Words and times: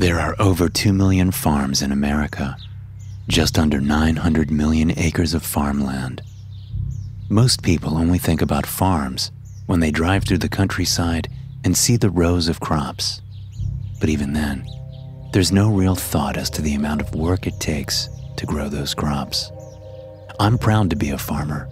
There 0.00 0.18
are 0.18 0.34
over 0.38 0.70
2 0.70 0.94
million 0.94 1.30
farms 1.30 1.82
in 1.82 1.92
America, 1.92 2.56
just 3.28 3.58
under 3.58 3.82
900 3.82 4.50
million 4.50 4.98
acres 4.98 5.34
of 5.34 5.42
farmland. 5.42 6.22
Most 7.28 7.62
people 7.62 7.98
only 7.98 8.16
think 8.16 8.40
about 8.40 8.64
farms 8.64 9.30
when 9.66 9.80
they 9.80 9.90
drive 9.90 10.24
through 10.24 10.38
the 10.38 10.48
countryside 10.48 11.28
and 11.64 11.76
see 11.76 11.98
the 11.98 12.08
rows 12.08 12.48
of 12.48 12.60
crops. 12.60 13.20
But 14.00 14.08
even 14.08 14.32
then, 14.32 14.66
there's 15.34 15.52
no 15.52 15.70
real 15.70 15.96
thought 15.96 16.38
as 16.38 16.48
to 16.52 16.62
the 16.62 16.74
amount 16.74 17.02
of 17.02 17.14
work 17.14 17.46
it 17.46 17.60
takes 17.60 18.08
to 18.38 18.46
grow 18.46 18.70
those 18.70 18.94
crops. 18.94 19.52
I'm 20.40 20.56
proud 20.56 20.88
to 20.88 20.96
be 20.96 21.10
a 21.10 21.18
farmer. 21.18 21.68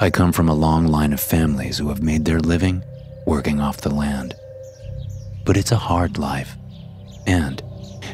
I 0.00 0.08
come 0.08 0.32
from 0.32 0.48
a 0.48 0.54
long 0.54 0.86
line 0.86 1.12
of 1.12 1.20
families 1.20 1.76
who 1.76 1.90
have 1.90 2.02
made 2.02 2.24
their 2.24 2.40
living 2.40 2.82
working 3.26 3.60
off 3.60 3.82
the 3.82 3.94
land. 3.94 4.34
But 5.44 5.58
it's 5.58 5.72
a 5.72 5.76
hard 5.76 6.16
life 6.16 6.56
and, 7.26 7.62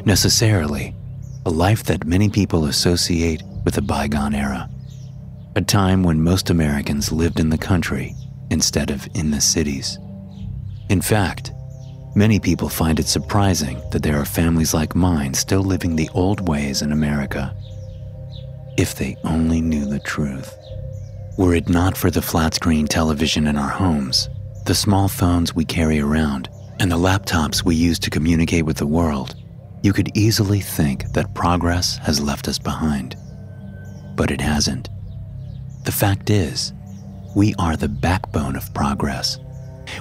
necessarily, 0.05 0.95
a 1.45 1.49
life 1.49 1.83
that 1.83 2.05
many 2.05 2.29
people 2.29 2.65
associate 2.65 3.41
with 3.65 3.77
a 3.77 3.81
bygone 3.81 4.35
era. 4.35 4.69
A 5.55 5.61
time 5.61 6.03
when 6.03 6.21
most 6.21 6.49
Americans 6.49 7.11
lived 7.11 7.39
in 7.39 7.49
the 7.49 7.57
country 7.57 8.15
instead 8.51 8.91
of 8.91 9.07
in 9.15 9.31
the 9.31 9.41
cities. 9.41 9.97
In 10.89 11.01
fact, 11.01 11.51
many 12.15 12.39
people 12.39 12.69
find 12.69 12.99
it 12.99 13.07
surprising 13.07 13.81
that 13.91 14.03
there 14.03 14.19
are 14.19 14.25
families 14.25 14.73
like 14.73 14.95
mine 14.95 15.33
still 15.33 15.61
living 15.61 15.95
the 15.95 16.09
old 16.13 16.47
ways 16.47 16.81
in 16.81 16.91
America. 16.91 17.55
If 18.77 18.95
they 18.95 19.17
only 19.23 19.61
knew 19.61 19.85
the 19.85 19.99
truth. 19.99 20.55
Were 21.37 21.55
it 21.55 21.69
not 21.69 21.95
for 21.95 22.11
the 22.11 22.21
flat 22.21 22.53
screen 22.53 22.87
television 22.87 23.47
in 23.47 23.57
our 23.57 23.69
homes, 23.69 24.29
the 24.65 24.75
small 24.75 25.07
phones 25.07 25.55
we 25.55 25.65
carry 25.65 25.99
around, 25.99 26.49
and 26.79 26.89
the 26.89 26.97
laptops 26.97 27.63
we 27.63 27.75
use 27.75 27.99
to 27.99 28.09
communicate 28.09 28.65
with 28.65 28.77
the 28.77 28.87
world, 28.87 29.35
you 29.83 29.91
could 29.91 30.15
easily 30.17 30.61
think 30.61 31.11
that 31.11 31.33
progress 31.35 31.97
has 31.97 32.21
left 32.21 32.47
us 32.47 32.57
behind. 32.57 33.17
But 34.15 34.31
it 34.31 34.39
hasn't. 34.39 34.89
The 35.83 35.91
fact 35.91 36.29
is, 36.29 36.73
we 37.35 37.53
are 37.59 37.75
the 37.75 37.89
backbone 37.89 38.55
of 38.55 38.73
progress. 38.73 39.39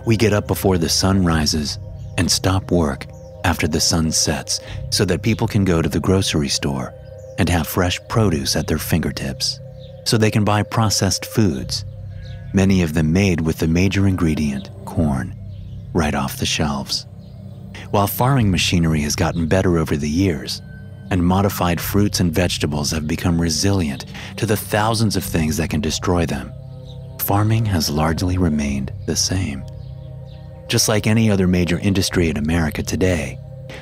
We 0.06 0.16
get 0.16 0.32
up 0.32 0.46
before 0.46 0.78
the 0.78 0.88
sun 0.88 1.24
rises 1.24 1.78
and 2.16 2.30
stop 2.30 2.70
work 2.70 3.06
after 3.44 3.66
the 3.66 3.80
sun 3.80 4.12
sets 4.12 4.60
so 4.90 5.04
that 5.04 5.22
people 5.22 5.48
can 5.48 5.64
go 5.64 5.82
to 5.82 5.88
the 5.88 6.00
grocery 6.00 6.48
store 6.48 6.92
and 7.38 7.48
have 7.48 7.66
fresh 7.66 8.00
produce 8.08 8.56
at 8.56 8.66
their 8.66 8.78
fingertips, 8.78 9.58
so 10.04 10.16
they 10.16 10.30
can 10.30 10.44
buy 10.44 10.62
processed 10.62 11.26
foods, 11.26 11.84
many 12.52 12.82
of 12.82 12.94
them 12.94 13.12
made 13.12 13.40
with 13.40 13.58
the 13.58 13.68
major 13.68 14.06
ingredient, 14.08 14.70
corn 14.84 15.38
right 15.92 16.14
off 16.14 16.38
the 16.38 16.46
shelves. 16.46 17.06
While 17.90 18.06
farming 18.06 18.50
machinery 18.50 19.00
has 19.00 19.16
gotten 19.16 19.46
better 19.46 19.78
over 19.78 19.96
the 19.96 20.08
years, 20.08 20.60
and 21.10 21.24
modified 21.24 21.80
fruits 21.80 22.20
and 22.20 22.32
vegetables 22.32 22.90
have 22.90 23.06
become 23.06 23.40
resilient 23.40 24.04
to 24.36 24.46
the 24.46 24.56
thousands 24.56 25.16
of 25.16 25.24
things 25.24 25.56
that 25.56 25.70
can 25.70 25.80
destroy 25.80 26.26
them, 26.26 26.52
farming 27.20 27.64
has 27.66 27.88
largely 27.90 28.36
remained 28.38 28.92
the 29.06 29.16
same. 29.16 29.64
Just 30.68 30.88
like 30.88 31.06
any 31.06 31.30
other 31.30 31.46
major 31.46 31.78
industry 31.78 32.28
in 32.28 32.36
America 32.36 32.82
today, 32.82 33.38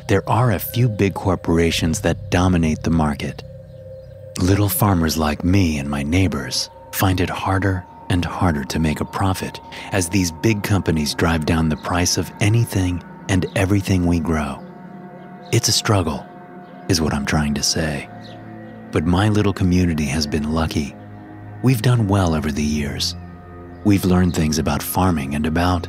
there 0.09 0.29
are 0.29 0.53
a 0.53 0.59
few 0.59 0.89
big 0.89 1.15
corporations 1.15 2.01
that 2.03 2.31
dominate 2.31 2.83
the 2.83 2.91
market. 2.91 3.43
Little 4.41 4.69
farmers 4.69 5.17
like 5.17 5.43
me 5.43 5.79
and 5.79 5.91
my 5.91 6.03
neighbors 6.03 6.71
find 6.93 7.21
it 7.21 7.31
harder 7.31 7.85
and 8.11 8.25
harder 8.25 8.65
to 8.65 8.79
make 8.79 9.01
a 9.01 9.05
profit 9.05 9.61
as 9.93 10.09
these 10.09 10.31
big 10.31 10.63
companies 10.63 11.15
drive 11.15 11.47
down 11.47 11.69
the 11.69 11.77
price 11.77 12.17
of 12.17 12.31
anything 12.41 13.03
and 13.29 13.47
everything 13.57 14.07
we 14.07 14.21
grow. 14.21 14.63
It's 15.53 15.69
a 15.69 15.73
struggle, 15.73 16.27
is 16.89 17.01
what 17.01 17.15
I'm 17.15 17.27
trying 17.27 17.55
to 17.55 17.63
say. 17.63 18.09
But 18.93 19.05
my 19.05 19.29
little 19.29 19.53
community 19.53 20.07
has 20.07 20.27
been 20.27 20.53
lucky. 20.53 20.95
We've 21.63 21.83
done 21.83 22.09
well 22.09 22.35
over 22.35 22.53
the 22.53 22.63
years. 22.63 23.15
We've 23.85 24.05
learned 24.05 24.35
things 24.35 24.59
about 24.59 24.83
farming 24.83 25.35
and 25.35 25.47
about 25.47 25.89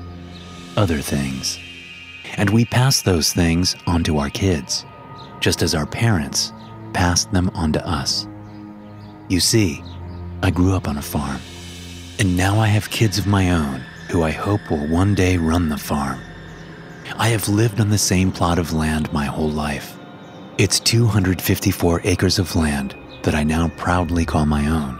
other 0.76 1.00
things. 1.00 1.60
And 2.38 2.50
we 2.50 2.66
pass 2.66 3.02
those 3.02 3.34
things 3.34 3.76
on 3.88 4.04
to 4.04 4.18
our 4.18 4.30
kids, 4.30 4.86
just 5.40 5.62
as 5.62 5.74
our 5.74 5.86
parents 5.86 6.54
passed 6.94 7.32
them 7.32 7.50
on 7.54 7.74
to 7.74 7.88
us. 7.88 8.28
You 9.30 9.40
see, 9.40 9.84
I 10.44 10.52
grew 10.52 10.76
up 10.76 10.88
on 10.88 10.98
a 10.98 11.02
farm. 11.02 11.42
And 12.20 12.36
now 12.36 12.60
I 12.60 12.66
have 12.66 12.90
kids 12.90 13.20
of 13.20 13.28
my 13.28 13.52
own 13.52 13.82
who 14.10 14.24
I 14.24 14.32
hope 14.32 14.72
will 14.72 14.88
one 14.88 15.14
day 15.14 15.38
run 15.38 15.70
the 15.70 15.78
farm. 15.78 16.20
I 17.16 17.28
have 17.28 17.48
lived 17.48 17.80
on 17.80 17.92
the 17.92 17.98
same 18.00 18.32
plot 18.32 18.58
of 18.58 18.74
land 18.74 19.14
my 19.14 19.26
whole 19.26 19.52
life. 19.52 19.96
It's 20.58 20.80
254 20.80 22.02
acres 22.06 22.40
of 22.40 22.56
land 22.56 22.96
that 23.22 23.36
I 23.36 23.44
now 23.44 23.68
proudly 23.78 24.26
call 24.26 24.48
my 24.48 24.68
own. 24.68 25.00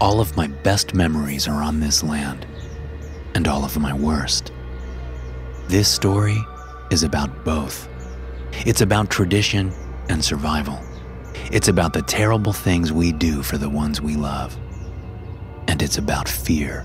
All 0.00 0.18
of 0.18 0.34
my 0.34 0.46
best 0.46 0.94
memories 0.94 1.46
are 1.46 1.62
on 1.62 1.78
this 1.78 2.02
land, 2.02 2.46
and 3.34 3.46
all 3.46 3.62
of 3.62 3.78
my 3.78 3.92
worst. 3.92 4.50
This 5.68 5.88
story 5.88 6.38
is 6.90 7.02
about 7.02 7.44
both. 7.44 7.86
It's 8.64 8.80
about 8.80 9.10
tradition 9.10 9.74
and 10.08 10.24
survival. 10.24 10.80
It's 11.52 11.68
about 11.68 11.92
the 11.92 12.02
terrible 12.02 12.54
things 12.54 12.94
we 12.94 13.12
do 13.12 13.42
for 13.42 13.58
the 13.58 13.68
ones 13.68 14.00
we 14.00 14.16
love 14.16 14.58
and 15.70 15.82
it's 15.82 15.98
about 15.98 16.28
fear. 16.28 16.84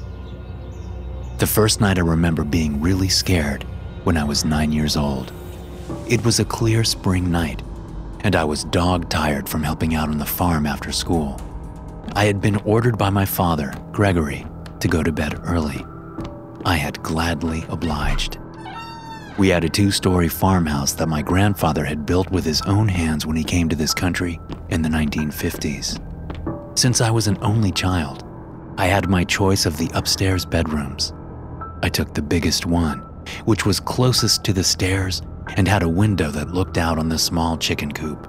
The 1.39 1.47
first 1.47 1.81
night 1.81 1.97
I 1.97 2.01
remember 2.01 2.43
being 2.43 2.79
really 2.79 3.09
scared 3.09 3.63
when 4.03 4.15
I 4.15 4.23
was 4.23 4.45
nine 4.45 4.71
years 4.71 4.95
old. 4.95 5.33
It 6.07 6.23
was 6.23 6.39
a 6.39 6.45
clear 6.45 6.83
spring 6.83 7.31
night, 7.31 7.63
and 8.19 8.35
I 8.35 8.43
was 8.43 8.63
dog 8.65 9.09
tired 9.09 9.49
from 9.49 9.63
helping 9.63 9.95
out 9.95 10.09
on 10.09 10.19
the 10.19 10.25
farm 10.25 10.67
after 10.67 10.91
school. 10.91 11.41
I 12.13 12.25
had 12.25 12.39
been 12.39 12.57
ordered 12.57 12.95
by 12.95 13.09
my 13.09 13.25
father, 13.25 13.73
Gregory, 13.91 14.45
to 14.81 14.87
go 14.87 15.01
to 15.01 15.11
bed 15.11 15.41
early. 15.45 15.83
I 16.63 16.75
had 16.75 17.01
gladly 17.01 17.65
obliged. 17.69 18.37
We 19.39 19.47
had 19.47 19.63
a 19.63 19.69
two 19.69 19.89
story 19.89 20.27
farmhouse 20.27 20.93
that 20.93 21.09
my 21.09 21.23
grandfather 21.23 21.85
had 21.85 22.05
built 22.05 22.29
with 22.29 22.45
his 22.45 22.61
own 22.61 22.87
hands 22.87 23.25
when 23.25 23.35
he 23.35 23.43
came 23.43 23.67
to 23.69 23.75
this 23.75 23.95
country 23.95 24.39
in 24.69 24.83
the 24.83 24.89
1950s. 24.89 25.99
Since 26.77 27.01
I 27.01 27.09
was 27.09 27.25
an 27.25 27.39
only 27.41 27.71
child, 27.71 28.23
I 28.77 28.87
had 28.87 29.09
my 29.09 29.23
choice 29.23 29.65
of 29.65 29.77
the 29.77 29.89
upstairs 29.93 30.45
bedrooms. 30.45 31.13
I 31.81 31.87
took 31.87 32.13
the 32.13 32.21
biggest 32.21 32.65
one, 32.65 32.99
which 33.45 33.65
was 33.65 33.79
closest 33.79 34.43
to 34.43 34.53
the 34.53 34.65
stairs 34.65 35.21
and 35.55 35.65
had 35.65 35.81
a 35.81 35.89
window 35.89 36.29
that 36.31 36.53
looked 36.53 36.77
out 36.77 36.99
on 36.99 37.07
the 37.07 37.17
small 37.17 37.57
chicken 37.57 37.91
coop. 37.93 38.27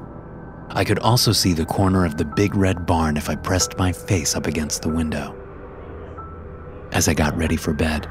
I 0.70 0.84
could 0.84 1.00
also 1.00 1.32
see 1.32 1.52
the 1.52 1.66
corner 1.66 2.04
of 2.04 2.16
the 2.16 2.24
big 2.24 2.54
red 2.54 2.86
barn 2.86 3.16
if 3.16 3.28
I 3.28 3.34
pressed 3.34 3.76
my 3.76 3.90
face 3.90 4.36
up 4.36 4.46
against 4.46 4.82
the 4.82 4.88
window. 4.88 5.34
As 6.92 7.08
I 7.08 7.14
got 7.14 7.36
ready 7.36 7.56
for 7.56 7.72
bed, 7.72 8.08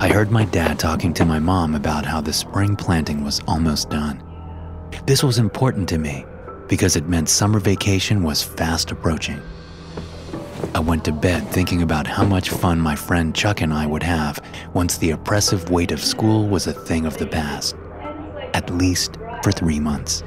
I 0.00 0.08
heard 0.08 0.30
my 0.30 0.46
dad 0.46 0.78
talking 0.78 1.12
to 1.14 1.26
my 1.26 1.38
mom 1.38 1.74
about 1.74 2.06
how 2.06 2.22
the 2.22 2.32
spring 2.32 2.74
planting 2.74 3.22
was 3.22 3.40
almost 3.46 3.90
done. 3.90 4.22
This 5.06 5.22
was 5.22 5.38
important 5.38 5.90
to 5.90 5.98
me 5.98 6.24
because 6.68 6.96
it 6.96 7.08
meant 7.08 7.28
summer 7.28 7.60
vacation 7.60 8.22
was 8.22 8.42
fast 8.42 8.90
approaching. 8.90 9.42
I 10.74 10.80
went 10.80 11.04
to 11.04 11.12
bed 11.12 11.48
thinking 11.48 11.82
about 11.82 12.06
how 12.06 12.24
much 12.24 12.50
fun 12.50 12.80
my 12.80 12.96
friend 12.96 13.34
Chuck 13.34 13.60
and 13.60 13.72
I 13.72 13.86
would 13.86 14.02
have 14.02 14.38
once 14.72 14.96
the 14.96 15.10
oppressive 15.10 15.70
weight 15.70 15.92
of 15.92 16.02
school 16.02 16.48
was 16.48 16.66
a 16.66 16.72
thing 16.72 17.06
of 17.06 17.18
the 17.18 17.26
past. 17.26 17.76
At 18.54 18.70
least 18.70 19.16
for 19.42 19.52
three 19.52 19.80
months. 19.80 20.22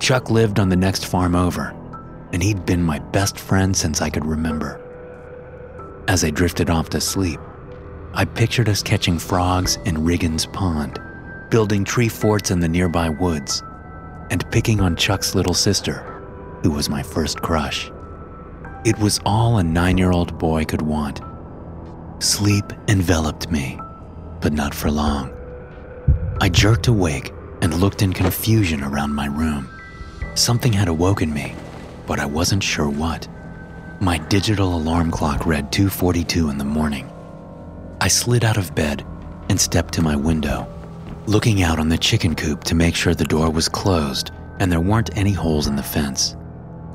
Chuck 0.00 0.30
lived 0.30 0.58
on 0.58 0.68
the 0.68 0.76
next 0.76 1.06
farm 1.06 1.34
over, 1.36 1.74
and 2.32 2.42
he'd 2.42 2.66
been 2.66 2.82
my 2.82 2.98
best 2.98 3.38
friend 3.38 3.76
since 3.76 4.00
I 4.00 4.10
could 4.10 4.24
remember. 4.24 4.80
As 6.08 6.24
I 6.24 6.30
drifted 6.30 6.70
off 6.70 6.88
to 6.90 7.00
sleep, 7.00 7.38
I 8.14 8.24
pictured 8.24 8.68
us 8.68 8.82
catching 8.82 9.18
frogs 9.18 9.76
in 9.84 9.98
Riggins 9.98 10.52
Pond, 10.52 11.00
building 11.50 11.84
tree 11.84 12.08
forts 12.08 12.50
in 12.50 12.58
the 12.58 12.68
nearby 12.68 13.08
woods, 13.08 13.62
and 14.30 14.50
picking 14.50 14.80
on 14.80 14.96
Chuck's 14.96 15.34
little 15.34 15.54
sister, 15.54 15.98
who 16.62 16.72
was 16.72 16.88
my 16.88 17.02
first 17.02 17.40
crush. 17.42 17.90
It 18.82 18.98
was 18.98 19.20
all 19.26 19.58
a 19.58 19.62
nine 19.62 19.98
year 19.98 20.10
old 20.10 20.38
boy 20.38 20.64
could 20.64 20.80
want. 20.80 21.20
Sleep 22.18 22.64
enveloped 22.88 23.50
me, 23.50 23.78
but 24.40 24.54
not 24.54 24.74
for 24.74 24.90
long. 24.90 25.30
I 26.40 26.48
jerked 26.48 26.86
awake 26.86 27.30
and 27.60 27.74
looked 27.74 28.00
in 28.00 28.14
confusion 28.14 28.82
around 28.82 29.14
my 29.14 29.26
room. 29.26 29.68
Something 30.34 30.72
had 30.72 30.88
awoken 30.88 31.30
me, 31.30 31.54
but 32.06 32.18
I 32.18 32.24
wasn't 32.24 32.62
sure 32.62 32.88
what. 32.88 33.28
My 34.00 34.16
digital 34.16 34.74
alarm 34.74 35.10
clock 35.10 35.44
read 35.44 35.70
2:42 35.70 36.48
in 36.48 36.56
the 36.56 36.64
morning. 36.64 37.06
I 38.00 38.08
slid 38.08 38.44
out 38.46 38.56
of 38.56 38.74
bed 38.74 39.04
and 39.50 39.60
stepped 39.60 39.92
to 39.94 40.02
my 40.02 40.16
window, 40.16 40.66
looking 41.26 41.62
out 41.62 41.78
on 41.78 41.90
the 41.90 41.98
chicken 41.98 42.34
coop 42.34 42.64
to 42.64 42.74
make 42.74 42.94
sure 42.94 43.14
the 43.14 43.24
door 43.24 43.50
was 43.50 43.68
closed 43.68 44.30
and 44.58 44.72
there 44.72 44.80
weren't 44.80 45.18
any 45.18 45.32
holes 45.32 45.66
in 45.66 45.76
the 45.76 45.82
fence. 45.82 46.34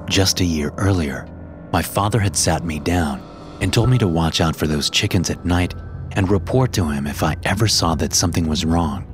Just 0.07 0.39
a 0.39 0.45
year 0.45 0.73
earlier, 0.77 1.27
my 1.75 1.81
father 1.81 2.21
had 2.21 2.37
sat 2.37 2.63
me 2.63 2.79
down 2.79 3.21
and 3.59 3.73
told 3.73 3.89
me 3.89 3.97
to 3.97 4.07
watch 4.07 4.39
out 4.39 4.55
for 4.55 4.65
those 4.65 4.89
chickens 4.89 5.29
at 5.29 5.43
night 5.43 5.73
and 6.13 6.31
report 6.31 6.71
to 6.71 6.89
him 6.89 7.05
if 7.05 7.21
I 7.21 7.35
ever 7.43 7.67
saw 7.67 7.95
that 7.95 8.13
something 8.13 8.47
was 8.47 8.63
wrong, 8.63 9.05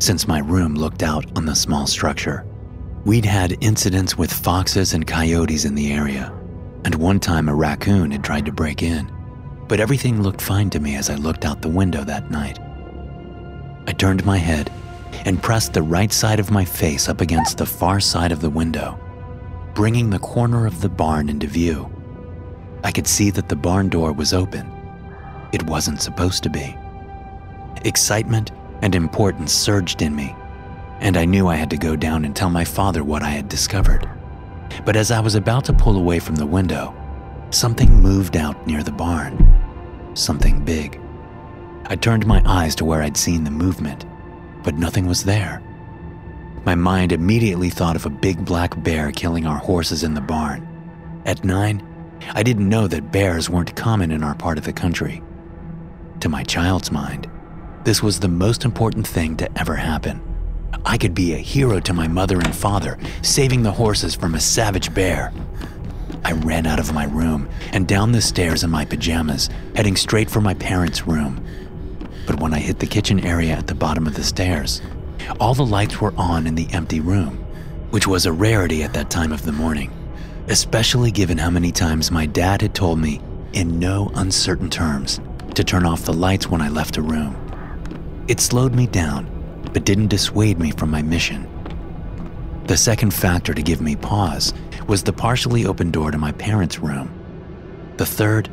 since 0.00 0.28
my 0.28 0.40
room 0.40 0.74
looked 0.74 1.02
out 1.02 1.24
on 1.34 1.46
the 1.46 1.56
small 1.56 1.86
structure. 1.86 2.44
We'd 3.06 3.24
had 3.24 3.56
incidents 3.64 4.18
with 4.18 4.30
foxes 4.30 4.92
and 4.92 5.06
coyotes 5.06 5.64
in 5.64 5.74
the 5.74 5.92
area, 5.94 6.30
and 6.84 6.94
one 6.96 7.20
time 7.20 7.48
a 7.48 7.54
raccoon 7.54 8.10
had 8.10 8.22
tried 8.22 8.44
to 8.44 8.52
break 8.52 8.82
in, 8.82 9.10
but 9.66 9.80
everything 9.80 10.22
looked 10.22 10.42
fine 10.42 10.68
to 10.70 10.78
me 10.78 10.96
as 10.96 11.08
I 11.08 11.14
looked 11.14 11.46
out 11.46 11.62
the 11.62 11.70
window 11.70 12.04
that 12.04 12.30
night. 12.30 12.58
I 13.86 13.92
turned 13.92 14.26
my 14.26 14.36
head 14.36 14.70
and 15.24 15.42
pressed 15.42 15.72
the 15.72 15.80
right 15.80 16.12
side 16.12 16.38
of 16.38 16.50
my 16.50 16.66
face 16.66 17.08
up 17.08 17.22
against 17.22 17.56
the 17.56 17.64
far 17.64 17.98
side 17.98 18.30
of 18.30 18.42
the 18.42 18.50
window, 18.50 19.00
bringing 19.74 20.10
the 20.10 20.18
corner 20.18 20.66
of 20.66 20.82
the 20.82 20.90
barn 20.90 21.30
into 21.30 21.46
view. 21.46 21.90
I 22.84 22.92
could 22.92 23.06
see 23.06 23.30
that 23.30 23.48
the 23.48 23.56
barn 23.56 23.88
door 23.88 24.12
was 24.12 24.32
open. 24.32 24.70
It 25.52 25.64
wasn't 25.64 26.02
supposed 26.02 26.42
to 26.44 26.50
be. 26.50 26.76
Excitement 27.84 28.52
and 28.82 28.94
importance 28.94 29.52
surged 29.52 30.02
in 30.02 30.14
me 30.14 30.34
and 31.00 31.16
I 31.16 31.24
knew 31.24 31.48
I 31.48 31.56
had 31.56 31.70
to 31.70 31.76
go 31.76 31.96
down 31.96 32.24
and 32.24 32.36
tell 32.36 32.50
my 32.50 32.64
father 32.64 33.02
what 33.02 33.22
I 33.22 33.30
had 33.30 33.48
discovered. 33.48 34.08
But 34.84 34.96
as 34.96 35.10
I 35.10 35.20
was 35.20 35.34
about 35.34 35.64
to 35.66 35.72
pull 35.72 35.96
away 35.96 36.18
from 36.18 36.36
the 36.36 36.46
window, 36.46 36.94
something 37.50 37.90
moved 37.92 38.36
out 38.36 38.66
near 38.66 38.82
the 38.82 38.92
barn. 38.92 39.46
Something 40.14 40.64
big. 40.64 41.00
I 41.86 41.96
turned 41.96 42.26
my 42.26 42.42
eyes 42.44 42.74
to 42.76 42.84
where 42.84 43.02
I'd 43.02 43.16
seen 43.16 43.44
the 43.44 43.50
movement, 43.50 44.04
but 44.62 44.76
nothing 44.76 45.06
was 45.06 45.24
there. 45.24 45.62
My 46.64 46.74
mind 46.74 47.12
immediately 47.12 47.70
thought 47.70 47.96
of 47.96 48.04
a 48.04 48.10
big 48.10 48.44
black 48.44 48.80
bear 48.82 49.10
killing 49.10 49.46
our 49.46 49.58
horses 49.58 50.04
in 50.04 50.12
the 50.12 50.20
barn. 50.20 50.66
At 51.24 51.44
nine, 51.44 51.82
I 52.34 52.42
didn't 52.42 52.68
know 52.68 52.86
that 52.86 53.12
bears 53.12 53.50
weren't 53.50 53.76
common 53.76 54.10
in 54.10 54.22
our 54.22 54.34
part 54.34 54.58
of 54.58 54.64
the 54.64 54.72
country. 54.72 55.22
To 56.20 56.28
my 56.28 56.44
child's 56.44 56.92
mind, 56.92 57.30
this 57.84 58.02
was 58.02 58.20
the 58.20 58.28
most 58.28 58.64
important 58.64 59.06
thing 59.06 59.36
to 59.38 59.58
ever 59.58 59.74
happen. 59.74 60.22
I 60.84 60.98
could 60.98 61.14
be 61.14 61.32
a 61.32 61.38
hero 61.38 61.80
to 61.80 61.92
my 61.92 62.08
mother 62.08 62.38
and 62.38 62.54
father, 62.54 62.98
saving 63.22 63.62
the 63.62 63.72
horses 63.72 64.14
from 64.14 64.34
a 64.34 64.40
savage 64.40 64.92
bear. 64.94 65.32
I 66.24 66.32
ran 66.32 66.66
out 66.66 66.78
of 66.78 66.92
my 66.92 67.04
room 67.04 67.48
and 67.72 67.88
down 67.88 68.12
the 68.12 68.20
stairs 68.20 68.62
in 68.62 68.70
my 68.70 68.84
pajamas, 68.84 69.48
heading 69.74 69.96
straight 69.96 70.30
for 70.30 70.40
my 70.40 70.54
parents' 70.54 71.06
room. 71.06 71.44
But 72.26 72.40
when 72.40 72.54
I 72.54 72.58
hit 72.58 72.78
the 72.78 72.86
kitchen 72.86 73.20
area 73.20 73.54
at 73.54 73.66
the 73.66 73.74
bottom 73.74 74.06
of 74.06 74.14
the 74.14 74.22
stairs, 74.22 74.82
all 75.40 75.54
the 75.54 75.64
lights 75.64 76.00
were 76.00 76.14
on 76.16 76.46
in 76.46 76.54
the 76.54 76.68
empty 76.72 77.00
room, 77.00 77.38
which 77.90 78.06
was 78.06 78.26
a 78.26 78.32
rarity 78.32 78.82
at 78.82 78.92
that 78.92 79.10
time 79.10 79.32
of 79.32 79.42
the 79.42 79.52
morning, 79.52 79.90
especially 80.48 81.10
given 81.10 81.38
how 81.38 81.50
many 81.50 81.72
times 81.72 82.10
my 82.10 82.26
dad 82.26 82.62
had 82.62 82.74
told 82.74 82.98
me, 82.98 83.20
in 83.52 83.78
no 83.78 84.10
uncertain 84.14 84.70
terms, 84.70 85.20
to 85.54 85.64
turn 85.64 85.84
off 85.84 86.04
the 86.04 86.12
lights 86.12 86.48
when 86.48 86.62
I 86.62 86.68
left 86.68 86.96
a 86.96 87.02
room. 87.02 87.36
It 88.28 88.40
slowed 88.40 88.74
me 88.74 88.86
down 88.86 89.40
but 89.72 89.84
didn't 89.84 90.08
dissuade 90.08 90.58
me 90.58 90.70
from 90.72 90.90
my 90.90 91.02
mission. 91.02 91.48
The 92.66 92.76
second 92.76 93.12
factor 93.12 93.54
to 93.54 93.62
give 93.62 93.80
me 93.80 93.96
pause 93.96 94.54
was 94.86 95.02
the 95.02 95.12
partially 95.12 95.66
open 95.66 95.90
door 95.90 96.10
to 96.10 96.18
my 96.18 96.32
parents' 96.32 96.78
room. 96.78 97.10
The 97.96 98.06
third 98.06 98.48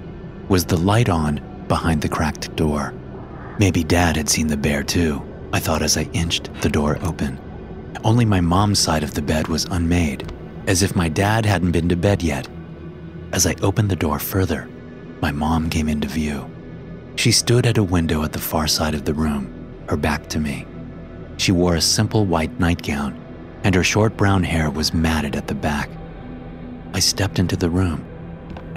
was 0.49 0.65
the 0.65 0.77
light 0.77 1.09
on 1.09 1.41
behind 1.67 2.01
the 2.01 2.09
cracked 2.09 2.55
door. 2.55 2.93
Maybe 3.59 3.83
Dad 3.83 4.15
had 4.15 4.29
seen 4.29 4.47
the 4.47 4.57
bear 4.57 4.83
too, 4.83 5.21
I 5.53 5.59
thought 5.59 5.81
as 5.81 5.97
I 5.97 6.03
inched 6.13 6.49
the 6.61 6.69
door 6.69 6.99
open. 7.01 7.39
Only 8.03 8.25
my 8.25 8.41
mom's 8.41 8.79
side 8.79 9.03
of 9.03 9.13
the 9.13 9.21
bed 9.21 9.47
was 9.47 9.65
unmade, 9.65 10.31
as 10.67 10.83
if 10.83 10.95
my 10.95 11.09
dad 11.09 11.45
hadn't 11.45 11.71
been 11.71 11.89
to 11.89 11.95
bed 11.95 12.21
yet. 12.21 12.47
As 13.31 13.47
I 13.47 13.55
opened 13.61 13.89
the 13.89 13.95
door 13.95 14.19
further, 14.19 14.69
my 15.21 15.31
mom 15.31 15.69
came 15.69 15.89
into 15.89 16.07
view. 16.07 16.49
She 17.15 17.31
stood 17.31 17.65
at 17.65 17.77
a 17.77 17.83
window 17.83 18.23
at 18.23 18.33
the 18.33 18.39
far 18.39 18.67
side 18.67 18.93
of 18.93 19.05
the 19.05 19.13
room, 19.13 19.51
her 19.89 19.97
back 19.97 20.27
to 20.27 20.39
me. 20.39 20.67
She 21.37 21.51
wore 21.51 21.75
a 21.75 21.81
simple 21.81 22.25
white 22.25 22.59
nightgown, 22.59 23.19
and 23.63 23.73
her 23.73 23.83
short 23.83 24.15
brown 24.15 24.43
hair 24.43 24.69
was 24.69 24.93
matted 24.93 25.35
at 25.35 25.47
the 25.47 25.55
back. 25.55 25.89
I 26.93 26.99
stepped 26.99 27.39
into 27.39 27.55
the 27.55 27.69
room. 27.69 28.05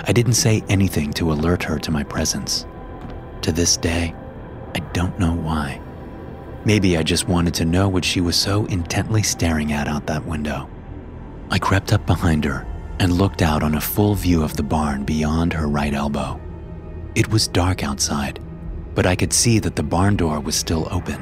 I 0.07 0.13
didn't 0.13 0.35
say 0.35 0.63
anything 0.69 1.13
to 1.15 1.33
alert 1.33 1.63
her 1.65 1.79
to 1.81 1.91
my 1.91 2.05
presence. 2.05 2.67
To 3.43 3.53
this 3.53 3.77
day, 3.77 4.15
I 4.75 4.79
don't 4.93 5.19
know 5.19 5.35
why. 5.35 5.81
Maybe 6.65 6.97
I 6.97 7.03
just 7.03 7.29
wanted 7.29 7.55
to 7.55 7.65
know 7.65 7.89
what 7.89 8.05
she 8.05 8.21
was 8.21 8.37
so 8.37 8.67
intently 8.67 9.23
staring 9.23 9.73
at 9.73 9.89
out 9.89 10.07
that 10.07 10.25
window. 10.25 10.69
I 11.53 11.59
crept 11.59 11.93
up 11.93 12.07
behind 12.07 12.45
her 12.45 12.65
and 13.01 13.13
looked 13.13 13.43
out 13.43 13.63
on 13.63 13.75
a 13.75 13.81
full 13.81 14.15
view 14.15 14.43
of 14.43 14.57
the 14.57 14.63
barn 14.63 15.05
beyond 15.05 15.53
her 15.53 15.67
right 15.67 15.93
elbow. 15.93 16.41
It 17.17 17.29
was 17.29 17.49
dark 17.49 17.83
outside, 17.83 18.39
but 18.95 19.05
I 19.05 19.17
could 19.17 19.33
see 19.33 19.59
that 19.59 19.75
the 19.75 19.83
barn 19.83 20.17
door 20.17 20.39
was 20.39 20.55
still 20.55 20.87
open. 20.93 21.21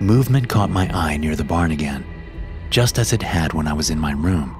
Movement 0.00 0.48
caught 0.48 0.70
my 0.70 0.88
eye 0.92 1.16
near 1.16 1.36
the 1.36 1.44
barn 1.44 1.70
again, 1.70 2.04
just 2.70 2.98
as 2.98 3.12
it 3.12 3.22
had 3.22 3.52
when 3.52 3.68
I 3.68 3.74
was 3.74 3.90
in 3.90 3.98
my 4.00 4.12
room. 4.12 4.56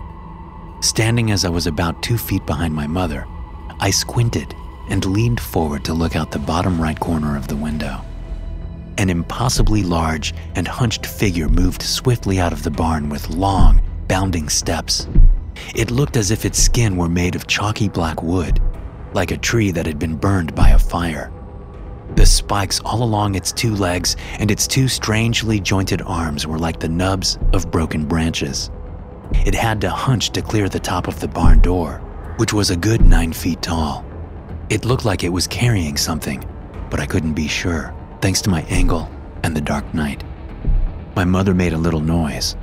Standing 0.80 1.32
as 1.32 1.44
I 1.44 1.48
was 1.48 1.66
about 1.66 2.02
two 2.02 2.18
feet 2.18 2.46
behind 2.46 2.72
my 2.72 2.86
mother, 2.86 3.26
I 3.80 3.90
squinted 3.90 4.54
and 4.88 5.04
leaned 5.04 5.40
forward 5.40 5.84
to 5.86 5.94
look 5.94 6.14
out 6.14 6.30
the 6.30 6.38
bottom 6.38 6.80
right 6.80 6.98
corner 6.98 7.36
of 7.36 7.48
the 7.48 7.56
window. 7.56 8.00
An 8.98 9.10
impossibly 9.10 9.82
large 9.82 10.34
and 10.54 10.68
hunched 10.68 11.06
figure 11.06 11.48
moved 11.48 11.82
swiftly 11.82 12.38
out 12.38 12.52
of 12.52 12.62
the 12.62 12.70
barn 12.70 13.08
with 13.08 13.30
long, 13.30 13.80
bounding 14.12 14.50
steps. 14.50 15.08
It 15.74 15.90
looked 15.90 16.18
as 16.18 16.30
if 16.30 16.44
its 16.44 16.62
skin 16.62 16.98
were 16.98 17.08
made 17.08 17.34
of 17.34 17.46
chalky 17.46 17.88
black 17.88 18.22
wood, 18.22 18.60
like 19.14 19.30
a 19.30 19.38
tree 19.38 19.70
that 19.70 19.86
had 19.86 19.98
been 19.98 20.18
burned 20.18 20.54
by 20.54 20.68
a 20.68 20.78
fire. 20.78 21.32
The 22.16 22.26
spikes 22.26 22.78
all 22.80 23.02
along 23.02 23.36
its 23.36 23.52
two 23.52 23.74
legs 23.74 24.16
and 24.38 24.50
its 24.50 24.66
two 24.66 24.86
strangely 24.86 25.60
jointed 25.60 26.02
arms 26.02 26.46
were 26.46 26.58
like 26.58 26.78
the 26.78 26.90
nubs 26.90 27.38
of 27.54 27.70
broken 27.70 28.04
branches. 28.04 28.70
It 29.46 29.54
had 29.54 29.80
to 29.80 29.88
hunch 29.88 30.28
to 30.32 30.42
clear 30.42 30.68
the 30.68 30.78
top 30.78 31.08
of 31.08 31.18
the 31.18 31.28
barn 31.28 31.60
door, 31.60 32.02
which 32.36 32.52
was 32.52 32.68
a 32.68 32.76
good 32.76 33.00
nine 33.06 33.32
feet 33.32 33.62
tall. 33.62 34.04
It 34.68 34.84
looked 34.84 35.06
like 35.06 35.24
it 35.24 35.32
was 35.32 35.46
carrying 35.46 35.96
something, 35.96 36.44
but 36.90 37.00
I 37.00 37.06
couldn't 37.06 37.32
be 37.32 37.48
sure, 37.48 37.94
thanks 38.20 38.42
to 38.42 38.50
my 38.50 38.60
angle 38.64 39.10
and 39.42 39.56
the 39.56 39.62
dark 39.62 39.94
night. 39.94 40.22
My 41.16 41.24
mother 41.24 41.54
made 41.54 41.72
a 41.72 41.78
little 41.78 42.00
noise, 42.00 42.56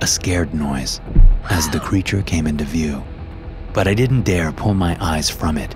a 0.00 0.06
scared 0.06 0.54
noise, 0.54 1.00
as 1.50 1.68
the 1.70 1.80
creature 1.80 2.22
came 2.22 2.46
into 2.46 2.64
view, 2.64 3.02
but 3.72 3.88
I 3.88 3.94
didn't 3.94 4.22
dare 4.22 4.52
pull 4.52 4.74
my 4.74 4.96
eyes 5.00 5.30
from 5.30 5.58
it 5.58 5.74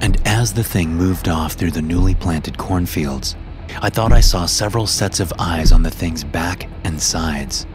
and 0.00 0.20
as 0.26 0.52
the 0.52 0.64
thing 0.64 0.94
moved 0.94 1.28
off 1.28 1.52
through 1.52 1.72
the 1.72 1.82
newly 1.82 2.14
planted 2.14 2.56
cornfields, 2.56 3.36
I 3.82 3.90
thought 3.90 4.12
I 4.12 4.20
saw 4.20 4.46
several 4.46 4.86
sets 4.86 5.20
of 5.20 5.32
eyes 5.38 5.72
on 5.72 5.82
the 5.82 5.90
thing's 5.90 6.24
back 6.24 6.68
and 6.84 7.00
sides. 7.00 7.66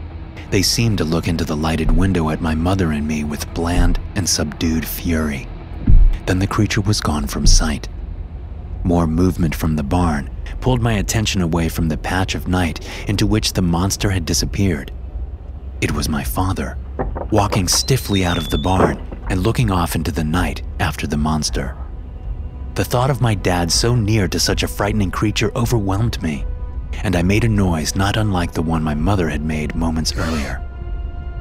They 0.50 0.62
seemed 0.62 0.98
to 0.98 1.04
look 1.04 1.28
into 1.28 1.44
the 1.44 1.56
lighted 1.56 1.90
window 1.90 2.30
at 2.30 2.40
my 2.40 2.54
mother 2.54 2.92
and 2.92 3.06
me 3.06 3.24
with 3.24 3.52
bland 3.54 4.00
and 4.14 4.28
subdued 4.28 4.86
fury. 4.86 5.48
Then 6.26 6.38
the 6.40 6.46
creature 6.46 6.80
was 6.80 7.00
gone 7.00 7.26
from 7.26 7.46
sight. 7.46 7.88
More 8.84 9.06
movement 9.06 9.54
from 9.54 9.76
the 9.76 9.82
barn 9.82 10.30
pulled 10.60 10.80
my 10.80 10.94
attention 10.94 11.42
away 11.42 11.68
from 11.68 11.88
the 11.88 11.96
patch 11.96 12.34
of 12.34 12.48
night 12.48 12.88
into 13.08 13.26
which 13.26 13.52
the 13.52 13.62
monster 13.62 14.10
had 14.10 14.24
disappeared. 14.24 14.92
It 15.80 15.92
was 15.92 16.08
my 16.08 16.24
father, 16.24 16.78
walking 17.30 17.68
stiffly 17.68 18.24
out 18.24 18.38
of 18.38 18.50
the 18.50 18.58
barn 18.58 18.98
and 19.28 19.42
looking 19.42 19.70
off 19.70 19.94
into 19.94 20.10
the 20.10 20.24
night 20.24 20.62
after 20.80 21.06
the 21.06 21.16
monster. 21.16 21.76
The 22.74 22.84
thought 22.84 23.10
of 23.10 23.20
my 23.20 23.34
dad 23.34 23.70
so 23.70 23.94
near 23.94 24.28
to 24.28 24.40
such 24.40 24.62
a 24.62 24.68
frightening 24.68 25.10
creature 25.10 25.52
overwhelmed 25.56 26.22
me. 26.22 26.44
and 27.02 27.14
I 27.14 27.22
made 27.22 27.44
a 27.44 27.48
noise 27.48 27.94
not 27.94 28.16
unlike 28.16 28.52
the 28.52 28.62
one 28.62 28.82
my 28.82 28.94
mother 28.94 29.28
had 29.28 29.42
made 29.42 29.74
moments 29.74 30.16
earlier. 30.16 30.62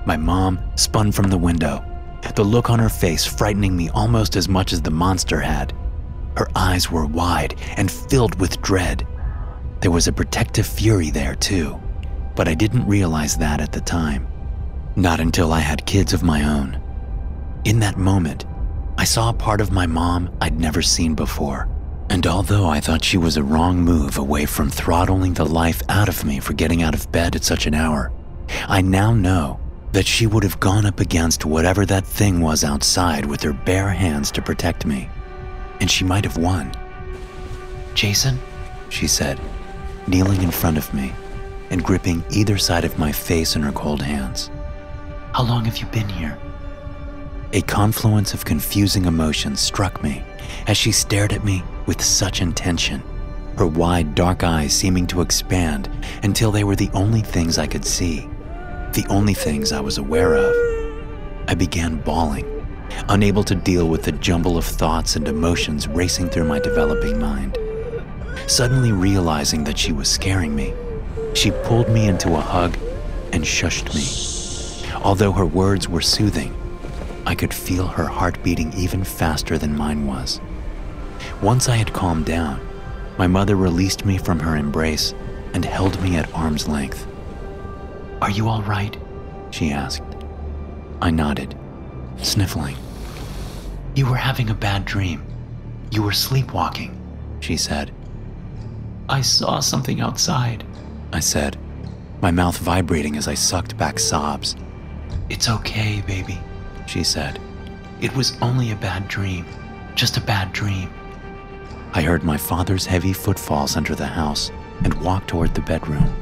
My 0.05 0.17
mom 0.17 0.59
spun 0.75 1.11
from 1.11 1.29
the 1.29 1.37
window, 1.37 1.83
the 2.35 2.43
look 2.43 2.69
on 2.69 2.79
her 2.79 2.89
face 2.89 3.25
frightening 3.25 3.75
me 3.75 3.89
almost 3.89 4.35
as 4.35 4.49
much 4.49 4.73
as 4.73 4.81
the 4.81 4.91
monster 4.91 5.39
had. 5.39 5.73
Her 6.35 6.49
eyes 6.55 6.91
were 6.91 7.05
wide 7.05 7.55
and 7.77 7.89
filled 7.89 8.39
with 8.39 8.61
dread. 8.61 9.07
There 9.79 9.91
was 9.91 10.07
a 10.07 10.13
protective 10.13 10.65
fury 10.67 11.11
there, 11.11 11.35
too, 11.35 11.79
but 12.35 12.47
I 12.47 12.53
didn't 12.53 12.87
realize 12.87 13.37
that 13.37 13.61
at 13.61 13.71
the 13.71 13.81
time. 13.81 14.27
Not 14.95 15.19
until 15.19 15.53
I 15.53 15.59
had 15.59 15.85
kids 15.85 16.13
of 16.13 16.23
my 16.23 16.43
own. 16.43 16.81
In 17.65 17.79
that 17.79 17.97
moment, 17.97 18.45
I 18.97 19.03
saw 19.03 19.29
a 19.29 19.33
part 19.33 19.61
of 19.61 19.71
my 19.71 19.85
mom 19.85 20.29
I'd 20.41 20.59
never 20.59 20.81
seen 20.81 21.15
before. 21.15 21.67
And 22.09 22.27
although 22.27 22.67
I 22.67 22.79
thought 22.79 23.03
she 23.03 23.17
was 23.17 23.35
a 23.35 23.43
wrong 23.43 23.79
move 23.79 24.17
away 24.17 24.45
from 24.45 24.69
throttling 24.69 25.33
the 25.33 25.45
life 25.45 25.81
out 25.89 26.07
of 26.07 26.23
me 26.23 26.39
for 26.39 26.53
getting 26.53 26.83
out 26.83 26.93
of 26.93 27.11
bed 27.11 27.35
at 27.35 27.43
such 27.43 27.65
an 27.65 27.73
hour, 27.73 28.11
I 28.67 28.81
now 28.81 29.13
know 29.13 29.59
that 29.91 30.05
she 30.05 30.27
would 30.27 30.43
have 30.43 30.59
gone 30.59 30.85
up 30.85 30.99
against 30.99 31.45
whatever 31.45 31.85
that 31.85 32.05
thing 32.05 32.41
was 32.41 32.63
outside 32.63 33.25
with 33.25 33.41
her 33.43 33.53
bare 33.53 33.89
hands 33.89 34.29
to 34.31 34.41
protect 34.41 34.85
me. 34.85 35.09
And 35.79 35.89
she 35.89 36.03
might 36.03 36.25
have 36.25 36.37
won. 36.37 36.71
Jason, 37.95 38.37
she 38.89 39.07
said, 39.07 39.39
kneeling 40.07 40.43
in 40.43 40.51
front 40.51 40.77
of 40.77 40.93
me 40.93 41.11
and 41.69 41.83
gripping 41.83 42.23
either 42.29 42.57
side 42.57 42.85
of 42.85 42.99
my 42.99 43.11
face 43.11 43.55
in 43.55 43.61
her 43.61 43.71
cold 43.71 44.01
hands. 44.01 44.49
How 45.33 45.43
long 45.43 45.65
have 45.65 45.77
you 45.77 45.85
been 45.87 46.07
here? 46.07 46.37
A 47.53 47.61
confluence 47.61 48.33
of 48.33 48.45
confusing 48.45 49.05
emotions 49.05 49.59
struck 49.59 50.03
me 50.03 50.23
as 50.67 50.77
she 50.77 50.91
stared 50.91 51.33
at 51.33 51.43
me 51.43 51.63
with 51.85 52.01
such 52.01 52.41
intention, 52.41 53.01
her 53.57 53.67
wide, 53.67 54.15
dark 54.15 54.43
eyes 54.43 54.73
seeming 54.73 55.07
to 55.07 55.21
expand 55.21 55.89
until 56.23 56.51
they 56.51 56.63
were 56.63 56.75
the 56.75 56.89
only 56.93 57.21
things 57.21 57.57
I 57.57 57.67
could 57.67 57.85
see, 57.85 58.29
the 58.93 59.05
only 59.09 59.33
things 59.33 59.71
I 59.71 59.79
was 59.79 59.97
aware 59.97 60.35
of. 60.35 60.53
I 61.47 61.55
began 61.55 62.01
bawling, 62.01 62.45
unable 63.09 63.43
to 63.43 63.55
deal 63.55 63.87
with 63.87 64.03
the 64.03 64.11
jumble 64.13 64.57
of 64.57 64.65
thoughts 64.65 65.15
and 65.15 65.27
emotions 65.27 65.87
racing 65.87 66.29
through 66.29 66.45
my 66.45 66.59
developing 66.59 67.19
mind. 67.19 67.57
Suddenly 68.47 68.91
realizing 68.91 69.63
that 69.63 69.77
she 69.77 69.91
was 69.91 70.09
scaring 70.09 70.55
me, 70.55 70.73
she 71.35 71.51
pulled 71.51 71.89
me 71.89 72.07
into 72.07 72.33
a 72.33 72.41
hug 72.41 72.75
and 73.31 73.43
shushed 73.43 73.93
me. 73.93 74.95
Although 75.03 75.33
her 75.33 75.45
words 75.45 75.87
were 75.87 76.01
soothing, 76.01 76.55
I 77.27 77.35
could 77.35 77.53
feel 77.53 77.85
her 77.85 78.05
heart 78.05 78.41
beating 78.41 78.73
even 78.73 79.03
faster 79.03 79.57
than 79.57 79.77
mine 79.77 80.07
was. 80.07 80.39
Once 81.41 81.69
I 81.69 81.75
had 81.75 81.93
calmed 81.93 82.25
down, 82.25 82.59
my 83.17 83.27
mother 83.27 83.55
released 83.55 84.05
me 84.05 84.17
from 84.17 84.39
her 84.39 84.55
embrace 84.55 85.13
and 85.53 85.63
held 85.63 86.01
me 86.01 86.15
at 86.15 86.33
arm's 86.33 86.67
length. 86.67 87.05
Are 88.21 88.31
you 88.31 88.47
all 88.47 88.61
right? 88.63 88.97
she 89.51 89.71
asked. 89.71 90.03
I 91.01 91.11
nodded, 91.11 91.55
sniffling. 92.17 92.77
You 93.95 94.09
were 94.09 94.15
having 94.15 94.49
a 94.49 94.55
bad 94.55 94.85
dream. 94.85 95.23
You 95.91 96.03
were 96.03 96.11
sleepwalking, 96.11 96.99
she 97.39 97.57
said. 97.57 97.91
I 99.07 99.21
saw 99.21 99.59
something 99.59 100.01
outside, 100.01 100.65
I 101.15 101.21
said, 101.21 101.57
my 102.21 102.29
mouth 102.29 102.57
vibrating 102.57 103.15
as 103.15 103.29
I 103.29 103.35
sucked 103.35 103.77
back 103.77 103.99
sobs. 103.99 104.57
It's 105.29 105.47
okay, 105.47 106.01
baby, 106.05 106.37
she 106.87 107.05
said. 107.05 107.39
It 108.01 108.13
was 108.13 108.37
only 108.41 108.71
a 108.71 108.75
bad 108.75 109.07
dream, 109.07 109.45
just 109.95 110.17
a 110.17 110.21
bad 110.21 110.51
dream. 110.51 110.89
I 111.93 112.01
heard 112.01 112.25
my 112.25 112.35
father's 112.35 112.85
heavy 112.85 113.13
footfalls 113.13 113.77
enter 113.77 113.95
the 113.95 114.05
house 114.05 114.51
and 114.83 114.93
walk 114.95 115.25
toward 115.25 115.53
the 115.53 115.61
bedroom. 115.61 116.13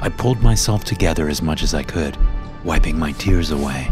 I 0.00 0.08
pulled 0.08 0.40
myself 0.42 0.84
together 0.84 1.28
as 1.28 1.42
much 1.42 1.64
as 1.64 1.74
I 1.74 1.82
could, 1.82 2.16
wiping 2.62 2.96
my 2.96 3.10
tears 3.10 3.50
away. 3.50 3.90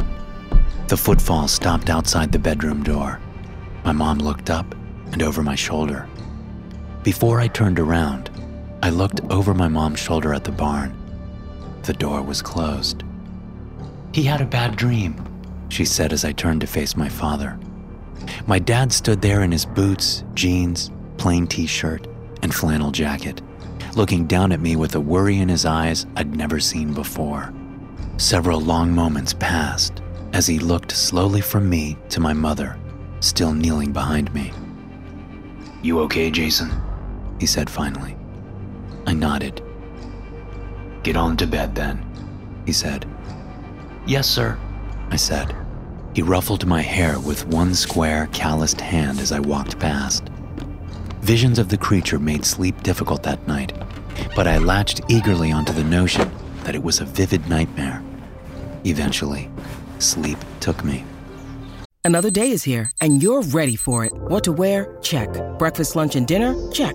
The 0.86 0.96
footfalls 0.96 1.50
stopped 1.50 1.90
outside 1.90 2.30
the 2.30 2.38
bedroom 2.38 2.84
door. 2.84 3.18
My 3.84 3.92
mom 3.92 4.18
looked 4.18 4.50
up 4.50 4.72
and 5.10 5.20
over 5.20 5.42
my 5.42 5.56
shoulder. 5.56 6.08
Before 7.02 7.40
I 7.40 7.48
turned 7.48 7.80
around, 7.80 8.30
I 8.82 8.90
looked 8.90 9.20
over 9.30 9.54
my 9.54 9.68
mom's 9.68 9.98
shoulder 9.98 10.32
at 10.32 10.44
the 10.44 10.52
barn. 10.52 10.96
The 11.82 11.92
door 11.92 12.22
was 12.22 12.42
closed. 12.42 13.02
He 14.12 14.22
had 14.22 14.40
a 14.40 14.46
bad 14.46 14.76
dream, 14.76 15.16
she 15.68 15.84
said 15.84 16.12
as 16.12 16.24
I 16.24 16.32
turned 16.32 16.60
to 16.60 16.66
face 16.66 16.96
my 16.96 17.08
father. 17.08 17.58
My 18.46 18.58
dad 18.58 18.92
stood 18.92 19.20
there 19.20 19.42
in 19.42 19.52
his 19.52 19.64
boots, 19.64 20.24
jeans, 20.34 20.90
plain 21.16 21.46
t 21.46 21.66
shirt, 21.66 22.06
and 22.42 22.54
flannel 22.54 22.90
jacket, 22.90 23.42
looking 23.96 24.26
down 24.26 24.52
at 24.52 24.60
me 24.60 24.76
with 24.76 24.94
a 24.94 25.00
worry 25.00 25.38
in 25.38 25.48
his 25.48 25.64
eyes 25.64 26.06
I'd 26.16 26.36
never 26.36 26.60
seen 26.60 26.94
before. 26.94 27.52
Several 28.16 28.60
long 28.60 28.94
moments 28.94 29.34
passed 29.34 30.02
as 30.32 30.46
he 30.46 30.58
looked 30.58 30.92
slowly 30.92 31.40
from 31.40 31.68
me 31.68 31.96
to 32.10 32.20
my 32.20 32.32
mother, 32.32 32.78
still 33.20 33.54
kneeling 33.54 33.92
behind 33.92 34.32
me. 34.34 34.52
You 35.82 36.00
okay, 36.00 36.30
Jason? 36.30 36.70
He 37.40 37.46
said 37.46 37.70
finally. 37.70 38.17
I 39.08 39.14
nodded. 39.14 39.62
Get 41.02 41.16
on 41.16 41.38
to 41.38 41.46
bed 41.46 41.74
then, 41.74 42.04
he 42.66 42.74
said. 42.74 43.06
Yes, 44.06 44.28
sir, 44.28 44.58
I 45.10 45.16
said. 45.16 45.56
He 46.14 46.20
ruffled 46.20 46.66
my 46.66 46.82
hair 46.82 47.18
with 47.18 47.46
one 47.46 47.72
square, 47.72 48.28
calloused 48.32 48.82
hand 48.82 49.18
as 49.18 49.32
I 49.32 49.40
walked 49.40 49.78
past. 49.78 50.24
Visions 51.22 51.58
of 51.58 51.70
the 51.70 51.78
creature 51.78 52.18
made 52.18 52.44
sleep 52.44 52.82
difficult 52.82 53.22
that 53.22 53.48
night, 53.48 53.72
but 54.36 54.46
I 54.46 54.58
latched 54.58 55.00
eagerly 55.08 55.52
onto 55.52 55.72
the 55.72 55.84
notion 55.84 56.30
that 56.64 56.74
it 56.74 56.82
was 56.82 57.00
a 57.00 57.06
vivid 57.06 57.48
nightmare. 57.48 58.02
Eventually, 58.84 59.48
sleep 60.00 60.36
took 60.60 60.84
me. 60.84 61.02
Another 62.04 62.30
day 62.30 62.50
is 62.50 62.62
here, 62.62 62.90
and 63.00 63.22
you're 63.22 63.40
ready 63.40 63.74
for 63.74 64.04
it. 64.04 64.12
What 64.12 64.44
to 64.44 64.52
wear? 64.52 64.98
Check. 65.00 65.30
Breakfast, 65.58 65.96
lunch, 65.96 66.14
and 66.14 66.26
dinner? 66.26 66.54
Check. 66.72 66.94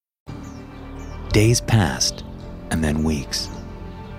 Days 1.31 1.61
passed, 1.61 2.25
and 2.71 2.83
then 2.83 3.05
weeks. 3.05 3.49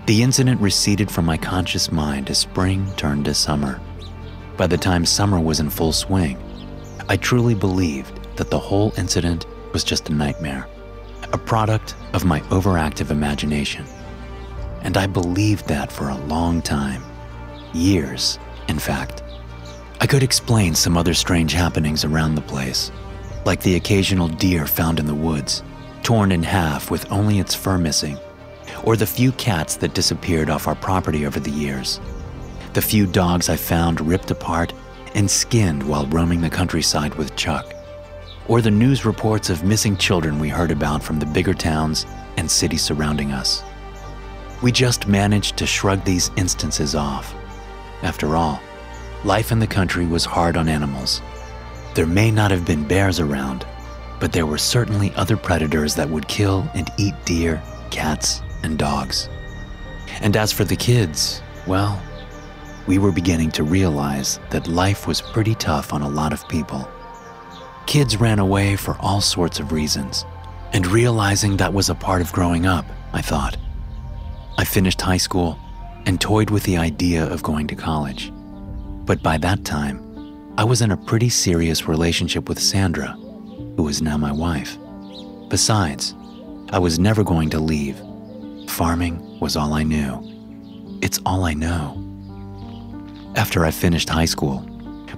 The 0.07 0.23
incident 0.23 0.59
receded 0.63 1.11
from 1.11 1.27
my 1.27 1.37
conscious 1.37 1.93
mind 1.93 2.31
as 2.31 2.39
spring 2.39 2.91
turned 2.97 3.27
to 3.27 3.35
summer. 3.35 3.79
By 4.57 4.67
the 4.67 4.79
time 4.79 5.05
summer 5.05 5.39
was 5.39 5.61
in 5.61 5.69
full 5.69 5.93
swing, 5.93 6.39
I 7.11 7.19
truly 7.19 7.55
believed 7.55 8.19
that 8.37 8.49
the 8.49 8.59
whole 8.59 8.95
incident 8.97 9.45
was 9.75 9.85
just 9.85 10.09
a 10.09 10.15
nightmare, 10.15 10.67
a 11.35 11.37
product 11.37 11.97
of 12.15 12.25
my 12.25 12.41
overactive 12.49 13.11
imagination. 13.11 13.85
And 14.81 14.97
I 14.97 15.07
believed 15.07 15.69
that 15.69 15.93
for 15.93 16.09
a 16.09 16.25
long 16.29 16.63
time. 16.63 17.05
Years, 17.75 18.39
in 18.69 18.79
fact. 18.79 19.23
I 20.01 20.07
could 20.07 20.23
explain 20.23 20.75
some 20.75 20.97
other 20.97 21.13
strange 21.13 21.53
happenings 21.53 22.07
around 22.07 22.37
the 22.37 22.41
place, 22.41 22.91
like 23.45 23.61
the 23.61 23.77
occasional 23.77 24.29
deer 24.29 24.67
found 24.67 24.99
in 24.99 25.05
the 25.05 25.15
woods 25.15 25.63
torn 26.03 26.33
in 26.33 26.43
half 26.43 26.91
with 26.91 27.11
only 27.11 27.39
its 27.39 27.55
fur 27.55 27.79
missing, 27.79 28.19
or 28.85 28.97
the 28.97 29.07
few 29.07 29.33
cats 29.33 29.77
that 29.77 29.95
disappeared 29.95 30.51
off 30.51 30.67
our 30.67 30.75
property 30.75 31.27
over 31.27 31.41
the 31.41 31.51
years, 31.51 32.01
the 32.73 32.83
few 32.83 33.07
dogs 33.07 33.49
I 33.49 33.57
found 33.57 34.01
ripped 34.01 34.31
apart 34.31 34.73
and 35.15 35.31
skinned 35.31 35.83
while 35.83 36.07
roaming 36.07 36.41
the 36.41 36.51
countryside 36.51 37.15
with 37.15 37.37
Chuck, 37.37 37.75
or 38.49 38.61
the 38.61 38.71
news 38.71 39.05
reports 39.05 39.51
of 39.51 39.65
missing 39.65 39.97
children 39.97 40.39
we 40.39 40.49
heard 40.49 40.71
about 40.71 41.03
from 41.03 41.19
the 41.19 41.27
bigger 41.27 41.55
towns 41.55 42.07
and 42.37 42.51
cities 42.51 42.83
surrounding 42.83 43.33
us. 43.33 43.63
We 44.63 44.73
just 44.73 45.07
managed 45.07 45.57
to 45.59 45.67
shrug 45.67 46.05
these 46.05 46.31
instances 46.37 46.95
off. 46.95 47.35
After 48.03 48.37
all, 48.37 48.61
life 49.25 49.53
in 49.53 49.59
the 49.59 49.67
country 49.67 50.07
was 50.07 50.25
hard 50.25 50.57
on 50.57 50.69
animals. 50.69 51.21
There 51.95 52.07
may 52.07 52.31
not 52.31 52.51
have 52.51 52.65
been 52.65 52.89
bears 52.89 53.21
around, 53.21 53.67
but 54.23 54.33
there 54.33 54.47
were 54.47 54.57
certainly 54.57 55.13
other 55.17 55.37
predators 55.37 55.97
that 55.97 56.09
would 56.09 56.29
kill 56.29 56.65
and 56.75 56.89
eat 56.97 57.13
deer, 57.25 57.61
cats, 57.91 58.41
and 58.63 58.79
dogs. 58.79 59.29
And 60.21 60.37
as 60.37 60.53
for 60.53 60.63
the 60.63 60.77
kids, 60.77 61.43
well, 61.67 62.01
we 62.87 62.99
were 62.99 63.11
beginning 63.11 63.51
to 63.51 63.65
realize 63.65 64.39
that 64.51 64.69
life 64.69 65.09
was 65.09 65.21
pretty 65.21 65.57
tough 65.57 65.93
on 65.93 66.03
a 66.03 66.09
lot 66.09 66.33
of 66.33 66.47
people. 66.47 66.89
Kids 67.87 68.21
ran 68.21 68.39
away 68.39 68.77
for 68.77 68.97
all 69.01 69.21
sorts 69.21 69.59
of 69.59 69.73
reasons, 69.73 70.25
and 70.73 70.87
realizing 70.87 71.57
that 71.57 71.75
was 71.75 71.91
a 71.91 71.95
part 71.97 72.21
of 72.21 72.33
growing 72.33 72.65
up, 72.65 72.85
I 73.13 73.23
thought. 73.23 73.57
I 74.57 74.65
finished 74.65 75.01
high 75.01 75.17
school 75.17 75.59
and 76.07 76.21
toyed 76.21 76.51
with 76.51 76.63
the 76.63 76.77
idea 76.77 77.25
of 77.25 77.43
going 77.43 77.67
to 77.67 77.75
college. 77.75 78.33
But 79.05 79.21
by 79.21 79.37
that 79.39 79.65
time, 79.65 79.99
I 80.57 80.63
was 80.63 80.81
in 80.81 80.93
a 80.93 80.97
pretty 80.97 81.29
serious 81.29 81.89
relationship 81.89 82.49
with 82.49 82.61
Sandra, 82.61 83.19
who 83.77 83.89
is 83.89 84.03
now 84.03 84.17
my 84.17 84.33
wife. 84.33 84.77
Besides, 85.49 86.15
I 86.71 86.79
was 86.79 86.99
never 86.99 87.23
going 87.23 87.51
to 87.51 87.59
leave. 87.59 88.01
Farming 88.69 89.39
was 89.41 89.57
all 89.57 89.75
I 89.75 89.83
knew. 89.83 90.99
It's 91.03 91.21
all 91.27 91.45
I 91.45 91.55
know. 91.55 91.99
After 93.37 93.65
I 93.65 93.71
finished 93.71 94.09
high 94.09 94.27
school, 94.27 94.61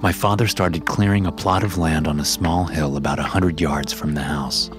my 0.00 0.12
father 0.12 0.48
started 0.48 0.86
clearing 0.86 1.26
a 1.26 1.32
plot 1.32 1.62
of 1.62 1.78
land 1.78 2.06
on 2.06 2.20
a 2.20 2.24
small 2.24 2.64
hill 2.64 2.96
about 2.96 3.18
a 3.18 3.22
100 3.22 3.60
yards 3.60 3.92
from 3.92 4.14
the 4.14 4.22
house. 4.22 4.70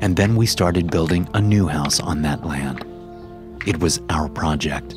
And 0.00 0.16
then 0.16 0.36
we 0.36 0.46
started 0.46 0.90
building 0.90 1.28
a 1.34 1.40
new 1.40 1.66
house 1.66 2.00
on 2.00 2.22
that 2.22 2.44
land. 2.44 2.84
It 3.66 3.80
was 3.80 4.00
our 4.08 4.28
project, 4.28 4.94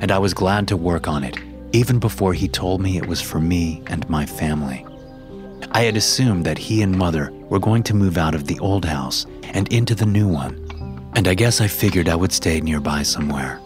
and 0.00 0.10
I 0.10 0.18
was 0.18 0.34
glad 0.34 0.68
to 0.68 0.76
work 0.76 1.08
on 1.08 1.24
it, 1.24 1.38
even 1.72 1.98
before 1.98 2.34
he 2.34 2.48
told 2.48 2.80
me 2.80 2.96
it 2.96 3.06
was 3.06 3.20
for 3.20 3.40
me 3.40 3.82
and 3.86 4.08
my 4.08 4.26
family. 4.26 4.86
I 5.72 5.82
had 5.82 5.96
assumed 5.96 6.44
that 6.46 6.58
he 6.58 6.82
and 6.82 6.96
mother 6.96 7.32
were 7.50 7.58
going 7.58 7.82
to 7.82 7.94
move 7.94 8.16
out 8.16 8.34
of 8.34 8.46
the 8.46 8.58
old 8.60 8.84
house 8.84 9.26
and 9.42 9.70
into 9.72 9.94
the 9.94 10.06
new 10.06 10.26
one, 10.26 10.54
and 11.14 11.28
I 11.28 11.34
guess 11.34 11.60
I 11.60 11.66
figured 11.66 12.08
I 12.08 12.14
would 12.14 12.32
stay 12.32 12.60
nearby 12.60 13.02
somewhere. 13.02 13.60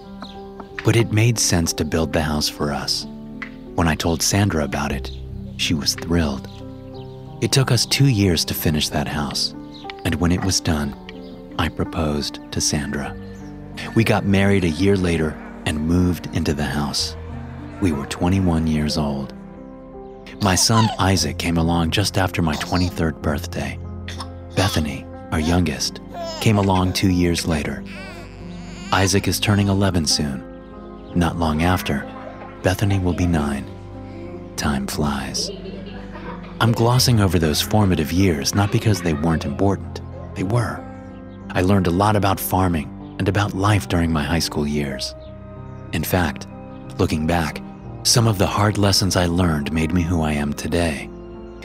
But 0.85 0.97
it 0.97 1.13
made 1.13 1.39
sense 1.39 1.73
to 1.75 1.85
build 1.85 2.13
the 2.13 2.23
house 2.23 2.49
for 2.49 2.73
us. 2.73 3.07
When 3.75 3.87
I 3.87 3.95
told 3.95 4.23
Sandra 4.23 4.65
about 4.65 4.91
it, 4.91 5.11
she 5.59 5.75
was 5.75 5.95
thrilled. 5.95 6.49
It 7.43 7.53
took 7.53 7.71
us 7.71 7.87
two 7.87 8.09
years 8.09 8.45
to 8.47 8.55
finish 8.55 8.89
that 8.89 9.07
house, 9.07 9.55
and 10.05 10.15
when 10.17 10.33
it 10.33 10.45
was 10.45 10.61
done, 10.61 10.97
I 11.59 11.69
proposed 11.69 12.41
to 12.53 12.61
Sandra. 12.61 13.15
We 13.95 14.03
got 14.03 14.25
married 14.25 14.65
a 14.65 14.71
year 14.71 14.97
later 14.97 15.31
and 15.67 15.87
moved 15.87 16.35
into 16.35 16.55
the 16.55 16.65
house. 16.65 17.17
We 17.81 17.93
were 17.93 18.07
21 18.07 18.67
years 18.67 18.97
old. 18.97 19.35
My 20.45 20.57
son 20.57 20.91
Isaac 20.99 21.39
came 21.39 21.57
along 21.57 21.93
just 21.93 22.19
after 22.19 22.43
my 22.43 22.55
23rd 22.57 23.23
birthday. 23.23 23.79
Bethany, 24.55 25.07
our 25.31 25.41
youngest, 25.41 26.03
came 26.43 26.59
along 26.59 26.93
two 26.93 27.09
years 27.09 27.47
later. 27.47 27.83
Isaac 28.93 29.27
is 29.27 29.41
turning 29.41 29.69
11 29.69 30.05
soon. 30.05 30.45
Not 31.15 31.39
long 31.39 31.63
after, 31.63 32.07
Bethany 32.63 32.99
will 32.99 33.15
be 33.15 33.27
nine. 33.27 33.65
Time 34.57 34.87
flies. 34.87 35.51
I'm 36.61 36.73
glossing 36.73 37.21
over 37.21 37.39
those 37.39 37.63
formative 37.63 38.13
years 38.13 38.55
not 38.55 38.71
because 38.71 39.01
they 39.01 39.15
weren't 39.15 39.47
important, 39.47 40.03
they 40.35 40.45
were. 40.45 40.79
I 41.53 41.63
learned 41.63 41.87
a 41.87 41.91
lot 42.05 42.17
about 42.17 42.39
farming 42.39 43.17
and 43.19 43.31
about 43.31 43.55
life 43.55 43.89
during 43.89 44.13
my 44.13 44.23
high 44.23 44.41
school 44.41 44.67
years. 44.67 45.15
In 45.95 46.05
fact, 46.05 46.47
looking 46.99 47.27
back, 47.27 47.63
some 48.05 48.29
of 48.29 48.37
the 48.37 48.47
hard 48.47 48.77
lessons 48.77 49.17
I 49.17 49.25
learned 49.25 49.73
made 49.73 49.95
me 49.95 50.03
who 50.03 50.21
I 50.21 50.33
am 50.33 50.53
today. 50.53 51.09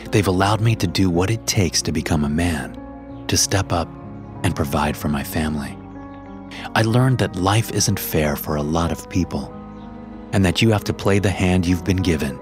They've 0.09 0.25
allowed 0.25 0.61
me 0.61 0.73
to 0.77 0.87
do 0.87 1.09
what 1.09 1.29
it 1.29 1.45
takes 1.45 1.81
to 1.81 1.91
become 1.91 2.23
a 2.23 2.29
man, 2.29 2.79
to 3.27 3.35
step 3.35 3.73
up 3.73 3.89
and 4.43 4.55
provide 4.55 4.95
for 4.95 5.09
my 5.09 5.21
family. 5.21 5.77
I 6.75 6.83
learned 6.83 7.17
that 7.17 7.35
life 7.35 7.71
isn't 7.71 7.99
fair 7.99 8.37
for 8.37 8.55
a 8.55 8.63
lot 8.63 8.89
of 8.89 9.09
people, 9.09 9.53
and 10.31 10.45
that 10.45 10.61
you 10.61 10.71
have 10.71 10.85
to 10.85 10.93
play 10.93 11.19
the 11.19 11.29
hand 11.29 11.67
you've 11.67 11.83
been 11.83 11.97
given. 11.97 12.39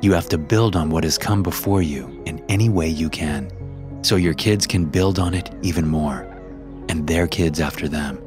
You 0.00 0.12
have 0.12 0.28
to 0.28 0.38
build 0.38 0.76
on 0.76 0.88
what 0.90 1.02
has 1.02 1.18
come 1.18 1.42
before 1.42 1.82
you 1.82 2.22
in 2.24 2.40
any 2.48 2.68
way 2.68 2.86
you 2.86 3.10
can, 3.10 3.50
so 4.04 4.14
your 4.14 4.34
kids 4.34 4.64
can 4.64 4.84
build 4.84 5.18
on 5.18 5.34
it 5.34 5.50
even 5.62 5.88
more 5.88 6.22
and 6.88 7.06
their 7.08 7.26
kids 7.26 7.58
after 7.58 7.88
them. 7.88 8.22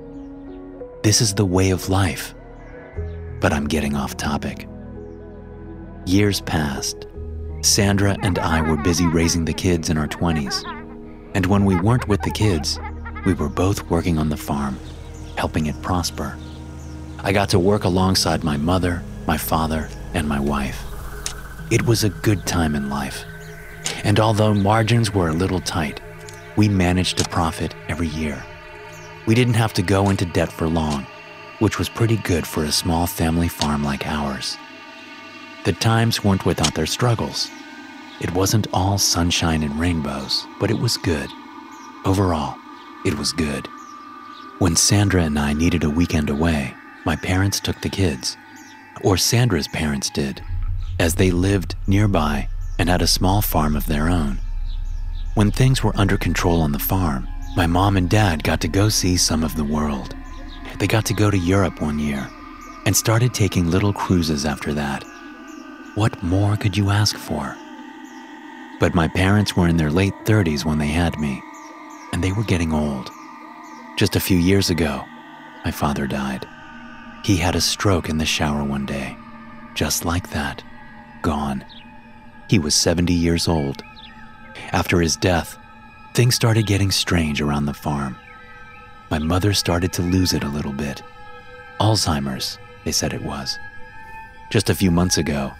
This 1.01 1.21
is 1.21 1.33
the 1.33 1.45
way 1.45 1.69
of 1.69 1.87
life. 1.87 2.34
But 3.39 3.53
I'm 3.53 3.67
getting 3.67 3.95
off 3.95 4.17
topic. 4.17 4.67
Years 6.05 6.41
passed. 6.41 7.07
Sandra 7.61 8.15
and 8.21 8.37
I 8.39 8.61
were 8.61 8.77
busy 8.77 9.07
raising 9.07 9.45
the 9.45 9.53
kids 9.53 9.89
in 9.89 9.97
our 9.97 10.07
20s. 10.07 10.63
And 11.33 11.45
when 11.47 11.65
we 11.65 11.75
weren't 11.75 12.07
with 12.07 12.21
the 12.21 12.31
kids, 12.31 12.79
we 13.25 13.33
were 13.33 13.49
both 13.49 13.89
working 13.89 14.17
on 14.17 14.29
the 14.29 14.37
farm, 14.37 14.79
helping 15.35 15.65
it 15.65 15.81
prosper. 15.81 16.37
I 17.23 17.31
got 17.31 17.49
to 17.49 17.59
work 17.59 17.83
alongside 17.83 18.43
my 18.43 18.55
mother, 18.55 19.01
my 19.25 19.37
father, 19.37 19.89
and 20.13 20.29
my 20.29 20.39
wife. 20.39 20.83
It 21.71 21.87
was 21.87 22.03
a 22.03 22.09
good 22.09 22.45
time 22.45 22.75
in 22.75 22.89
life. 22.89 23.25
And 24.03 24.19
although 24.19 24.53
margins 24.53 25.13
were 25.13 25.29
a 25.29 25.33
little 25.33 25.59
tight, 25.59 25.99
we 26.55 26.69
managed 26.69 27.17
to 27.17 27.29
profit 27.29 27.73
every 27.89 28.07
year. 28.07 28.43
We 29.25 29.33
didn't 29.33 29.55
have 29.55 29.73
to 29.73 29.81
go 29.81 30.09
into 30.09 30.25
debt 30.25 30.51
for 30.51 30.67
long, 30.67 31.07
which 31.59 31.79
was 31.79 31.89
pretty 31.89 32.17
good 32.17 32.45
for 32.45 32.63
a 32.63 32.71
small 32.71 33.07
family 33.07 33.47
farm 33.47 33.83
like 33.83 34.05
ours. 34.05 34.57
The 35.63 35.73
times 35.73 36.23
weren't 36.23 36.45
without 36.45 36.75
their 36.75 36.85
struggles. 36.85 37.49
It 38.21 38.33
wasn't 38.33 38.67
all 38.71 38.97
sunshine 38.97 39.63
and 39.63 39.79
rainbows, 39.79 40.45
but 40.59 40.69
it 40.69 40.79
was 40.79 40.97
good. 40.97 41.29
Overall, 42.05 42.55
it 43.05 43.17
was 43.17 43.31
good. 43.31 43.67
When 44.59 44.75
Sandra 44.75 45.23
and 45.23 45.37
I 45.37 45.53
needed 45.53 45.83
a 45.83 45.89
weekend 45.89 46.29
away, 46.29 46.73
my 47.05 47.15
parents 47.15 47.59
took 47.59 47.81
the 47.81 47.89
kids. 47.89 48.37
Or 49.03 49.17
Sandra's 49.17 49.67
parents 49.67 50.09
did, 50.09 50.41
as 50.99 51.15
they 51.15 51.31
lived 51.31 51.75
nearby 51.87 52.47
and 52.79 52.89
had 52.89 53.01
a 53.01 53.07
small 53.07 53.41
farm 53.41 53.75
of 53.75 53.87
their 53.87 54.09
own. 54.09 54.39
When 55.33 55.51
things 55.51 55.83
were 55.83 55.95
under 55.97 56.17
control 56.17 56.61
on 56.61 56.71
the 56.71 56.79
farm, 56.79 57.27
my 57.55 57.67
mom 57.67 57.97
and 57.97 58.09
dad 58.09 58.43
got 58.43 58.61
to 58.61 58.67
go 58.67 58.89
see 58.89 59.17
some 59.17 59.43
of 59.43 59.55
the 59.55 59.63
world. 59.63 60.15
They 60.79 60.87
got 60.87 61.05
to 61.05 61.13
go 61.13 61.31
to 61.31 61.37
Europe 61.37 61.81
one 61.81 61.99
year 61.99 62.29
and 62.85 62.95
started 62.95 63.33
taking 63.33 63.69
little 63.69 63.93
cruises 63.93 64.45
after 64.45 64.73
that. 64.73 65.03
What 65.95 66.21
more 66.21 66.57
could 66.57 66.75
you 66.75 66.89
ask 66.89 67.17
for? 67.17 67.55
But 68.79 68.93
my 68.93 69.07
parents 69.07 69.55
were 69.55 69.67
in 69.67 69.77
their 69.77 69.91
late 69.91 70.13
30s 70.25 70.65
when 70.65 70.77
they 70.77 70.87
had 70.87 71.17
me, 71.17 71.41
and 72.11 72.23
they 72.23 72.33
were 72.33 72.43
getting 72.43 72.73
old. 72.73 73.09
Just 73.97 74.15
a 74.15 74.19
few 74.19 74.37
years 74.37 74.69
ago, 74.69 75.03
my 75.63 75.71
father 75.71 76.07
died. 76.07 76.45
He 77.23 77.37
had 77.37 77.55
a 77.55 77.61
stroke 77.61 78.09
in 78.09 78.17
the 78.17 78.25
shower 78.25 78.63
one 78.63 78.85
day, 78.85 79.17
just 79.73 80.05
like 80.05 80.29
that, 80.31 80.61
gone. 81.21 81.65
He 82.49 82.59
was 82.59 82.75
70 82.75 83.13
years 83.13 83.47
old 83.47 83.81
after 84.71 84.99
his 84.99 85.15
death, 85.15 85.57
things 86.13 86.35
started 86.35 86.67
getting 86.67 86.91
strange 86.91 87.41
around 87.41 87.65
the 87.65 87.73
farm. 87.73 88.17
My 89.09 89.19
mother 89.19 89.53
started 89.53 89.93
to 89.93 90.01
lose 90.01 90.33
it 90.33 90.43
a 90.43 90.49
little 90.49 90.73
bit. 90.73 91.01
Alzheimer's, 91.79 92.57
they 92.83 92.91
said 92.91 93.13
it 93.13 93.23
was. 93.23 93.59
Just 94.49 94.69
a 94.69 94.75
few 94.75 94.91
months 94.91 95.17
ago, 95.17 95.53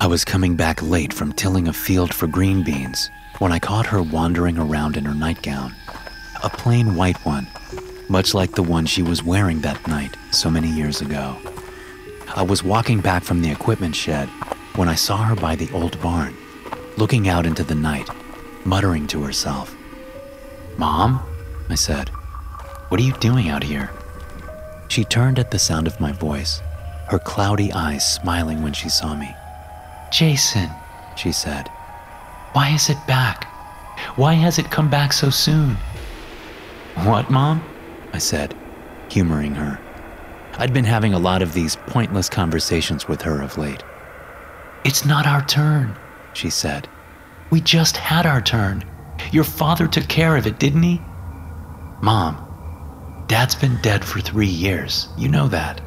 I 0.00 0.06
was 0.06 0.24
coming 0.24 0.56
back 0.56 0.82
late 0.82 1.12
from 1.12 1.32
tilling 1.32 1.68
a 1.68 1.72
field 1.72 2.12
for 2.14 2.26
green 2.26 2.62
beans 2.62 3.10
when 3.38 3.52
I 3.52 3.58
caught 3.58 3.86
her 3.86 4.02
wandering 4.02 4.58
around 4.58 4.96
in 4.96 5.04
her 5.04 5.14
nightgown. 5.14 5.74
A 6.42 6.50
plain 6.50 6.94
white 6.94 7.18
one, 7.26 7.46
much 8.08 8.34
like 8.34 8.52
the 8.52 8.62
one 8.62 8.86
she 8.86 9.02
was 9.02 9.22
wearing 9.22 9.60
that 9.60 9.86
night 9.86 10.16
so 10.30 10.50
many 10.50 10.68
years 10.68 11.00
ago. 11.00 11.36
I 12.34 12.42
was 12.42 12.62
walking 12.62 13.00
back 13.00 13.22
from 13.22 13.42
the 13.42 13.50
equipment 13.50 13.94
shed 13.94 14.28
when 14.76 14.88
I 14.88 14.94
saw 14.94 15.18
her 15.24 15.36
by 15.36 15.56
the 15.56 15.70
old 15.72 16.00
barn, 16.00 16.34
looking 16.96 17.28
out 17.28 17.46
into 17.46 17.64
the 17.64 17.74
night 17.74 18.08
muttering 18.64 19.06
to 19.08 19.22
herself. 19.22 19.76
Mom? 20.76 21.20
I 21.68 21.74
said. 21.74 22.10
What 22.90 23.00
are 23.00 23.04
you 23.04 23.12
doing 23.14 23.48
out 23.48 23.62
here? 23.62 23.90
She 24.88 25.04
turned 25.04 25.38
at 25.38 25.50
the 25.50 25.58
sound 25.58 25.86
of 25.86 26.00
my 26.00 26.12
voice, 26.12 26.60
her 27.08 27.20
cloudy 27.20 27.72
eyes 27.72 28.14
smiling 28.14 28.62
when 28.62 28.72
she 28.72 28.88
saw 28.88 29.14
me. 29.14 29.34
Jason, 30.10 30.68
she 31.16 31.30
said, 31.30 31.68
why 32.52 32.70
is 32.70 32.90
it 32.90 32.98
back? 33.06 33.44
Why 34.16 34.34
has 34.34 34.58
it 34.58 34.72
come 34.72 34.90
back 34.90 35.12
so 35.12 35.30
soon? 35.30 35.76
What, 37.04 37.30
Mom? 37.30 37.62
I 38.12 38.18
said, 38.18 38.56
humoring 39.08 39.54
her. 39.54 39.78
I'd 40.58 40.74
been 40.74 40.84
having 40.84 41.14
a 41.14 41.18
lot 41.18 41.42
of 41.42 41.54
these 41.54 41.76
pointless 41.76 42.28
conversations 42.28 43.06
with 43.06 43.22
her 43.22 43.40
of 43.40 43.56
late. 43.56 43.84
It's 44.84 45.04
not 45.04 45.28
our 45.28 45.46
turn, 45.46 45.96
she 46.32 46.50
said. 46.50 46.88
We 47.50 47.60
just 47.60 47.96
had 47.96 48.26
our 48.26 48.40
turn. 48.40 48.84
Your 49.30 49.44
father 49.44 49.86
took 49.86 50.08
care 50.08 50.36
of 50.36 50.48
it, 50.48 50.58
didn't 50.58 50.82
he? 50.82 51.00
Mom, 52.02 52.49
Dad's 53.30 53.54
been 53.54 53.80
dead 53.80 54.04
for 54.04 54.20
three 54.20 54.48
years. 54.48 55.06
You 55.16 55.28
know 55.28 55.46
that. 55.46 55.80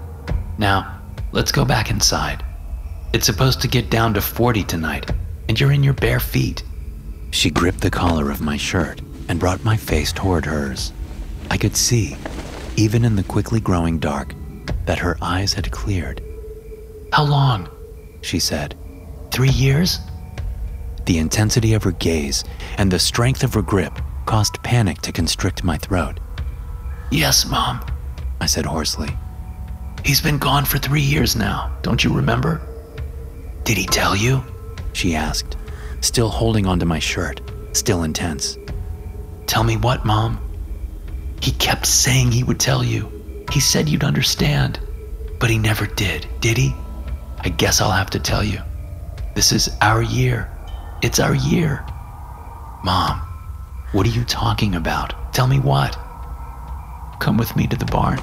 Now, 0.58 1.02
let's 1.34 1.52
go 1.52 1.66
back 1.66 1.92
inside. 1.92 2.42
It's 3.12 3.26
supposed 3.26 3.60
to 3.62 3.68
get 3.68 3.90
down 3.90 4.14
to 4.14 4.22
40 4.22 4.64
tonight, 4.64 5.12
and 5.50 5.60
you're 5.60 5.74
in 5.74 5.84
your 5.84 5.94
bare 5.94 6.22
feet. 6.22 6.64
She 7.32 7.50
gripped 7.50 7.82
the 7.82 7.92
collar 7.92 8.32
of 8.32 8.40
my 8.40 8.56
shirt 8.56 9.02
and 9.28 9.42
brought 9.42 9.62
my 9.66 9.76
face 9.76 10.14
toward 10.14 10.46
hers. 10.46 10.94
I 11.52 11.58
could 11.58 11.76
see, 11.76 12.16
even 12.78 13.04
in 13.04 13.18
the 13.18 13.24
quickly 13.24 13.60
growing 13.60 14.00
dark, 14.00 14.34
that 14.86 15.00
her 15.00 15.18
eyes 15.22 15.52
had 15.52 15.70
cleared. 15.70 16.24
How 17.12 17.26
long? 17.26 17.68
She 18.22 18.40
said. 18.40 18.78
Three 19.32 19.50
years? 19.50 20.00
The 21.08 21.18
intensity 21.18 21.74
of 21.74 21.84
her 21.84 21.92
gaze 21.92 22.46
and 22.78 22.90
the 22.90 23.00
strength 23.00 23.44
of 23.44 23.54
her 23.54 23.62
grip 23.62 24.00
caused 24.26 24.64
panic 24.64 25.02
to 25.02 25.12
constrict 25.12 25.66
my 25.66 25.78
throat. 25.78 26.22
Yes, 27.14 27.46
Mom, 27.46 27.80
I 28.42 28.48
said 28.48 28.66
hoarsely. 28.66 29.16
He's 30.04 30.20
been 30.20 30.40
gone 30.40 30.66
for 30.66 30.80
three 30.80 31.04
years 31.04 31.36
now, 31.36 31.72
don't 31.84 32.04
you 32.04 32.12
remember? 32.12 32.60
Did 33.66 33.78
he 33.78 33.86
tell 33.86 34.16
you? 34.16 34.44
She 34.94 35.14
asked, 35.14 35.56
still 36.02 36.30
holding 36.30 36.66
onto 36.66 36.88
my 36.88 36.98
shirt, 36.98 37.40
still 37.74 38.02
intense. 38.02 38.58
Tell 39.46 39.64
me 39.64 39.78
what, 39.78 40.04
Mom? 40.04 40.40
He 41.40 41.52
kept 41.52 41.86
saying 41.86 42.32
he 42.32 42.44
would 42.44 42.60
tell 42.60 42.84
you. 42.84 43.46
He 43.52 43.60
said 43.60 43.88
you'd 43.88 44.04
understand. 44.04 44.80
But 45.40 45.52
he 45.52 45.60
never 45.60 45.86
did, 45.86 46.26
did 46.40 46.58
he? 46.58 46.74
I 47.42 47.50
guess 47.50 47.80
I'll 47.80 47.92
have 47.92 48.10
to 48.10 48.20
tell 48.20 48.44
you. 48.44 48.58
This 49.36 49.52
is 49.52 49.70
our 49.82 50.02
year. 50.02 50.50
It's 51.04 51.20
our 51.20 51.36
year. 51.36 51.86
Mom, 52.84 53.20
what 53.92 54.08
are 54.08 54.18
you 54.18 54.24
talking 54.24 54.74
about? 54.74 55.32
Tell 55.32 55.46
me 55.46 55.60
what? 55.60 55.96
Come 57.24 57.38
with 57.38 57.56
me 57.56 57.68
to 57.68 57.78
the 57.78 57.86
barn, 57.86 58.22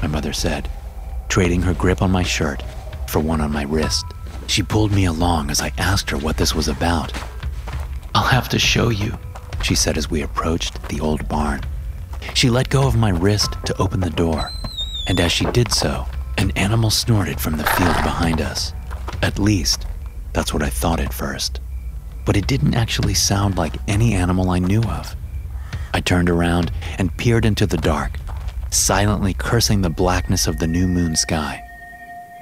my 0.00 0.06
mother 0.06 0.32
said, 0.32 0.70
trading 1.28 1.60
her 1.62 1.74
grip 1.74 2.00
on 2.00 2.12
my 2.12 2.22
shirt 2.22 2.62
for 3.08 3.18
one 3.18 3.40
on 3.40 3.52
my 3.52 3.64
wrist. 3.64 4.04
She 4.46 4.62
pulled 4.62 4.92
me 4.92 5.06
along 5.06 5.50
as 5.50 5.60
I 5.60 5.72
asked 5.76 6.08
her 6.10 6.16
what 6.16 6.36
this 6.36 6.54
was 6.54 6.68
about. 6.68 7.12
I'll 8.14 8.28
have 8.28 8.48
to 8.50 8.58
show 8.60 8.90
you, 8.90 9.18
she 9.64 9.74
said 9.74 9.98
as 9.98 10.08
we 10.08 10.22
approached 10.22 10.88
the 10.88 11.00
old 11.00 11.28
barn. 11.28 11.62
She 12.34 12.48
let 12.48 12.70
go 12.70 12.86
of 12.86 12.94
my 12.94 13.10
wrist 13.10 13.54
to 13.64 13.76
open 13.82 13.98
the 13.98 14.08
door, 14.08 14.52
and 15.08 15.18
as 15.18 15.32
she 15.32 15.44
did 15.46 15.72
so, 15.72 16.06
an 16.36 16.52
animal 16.52 16.90
snorted 16.90 17.40
from 17.40 17.56
the 17.56 17.64
field 17.64 17.96
behind 18.04 18.40
us. 18.40 18.72
At 19.20 19.40
least, 19.40 19.84
that's 20.32 20.54
what 20.54 20.62
I 20.62 20.70
thought 20.70 21.00
at 21.00 21.12
first. 21.12 21.58
But 22.24 22.36
it 22.36 22.46
didn't 22.46 22.74
actually 22.74 23.14
sound 23.14 23.56
like 23.56 23.74
any 23.88 24.14
animal 24.14 24.50
I 24.50 24.60
knew 24.60 24.82
of. 24.82 25.16
I 25.92 26.00
turned 26.00 26.30
around 26.30 26.70
and 26.98 27.16
peered 27.16 27.44
into 27.44 27.66
the 27.66 27.78
dark, 27.78 28.12
silently 28.70 29.34
cursing 29.34 29.82
the 29.82 29.90
blackness 29.90 30.46
of 30.46 30.58
the 30.58 30.66
new 30.66 30.86
moon 30.86 31.16
sky. 31.16 31.62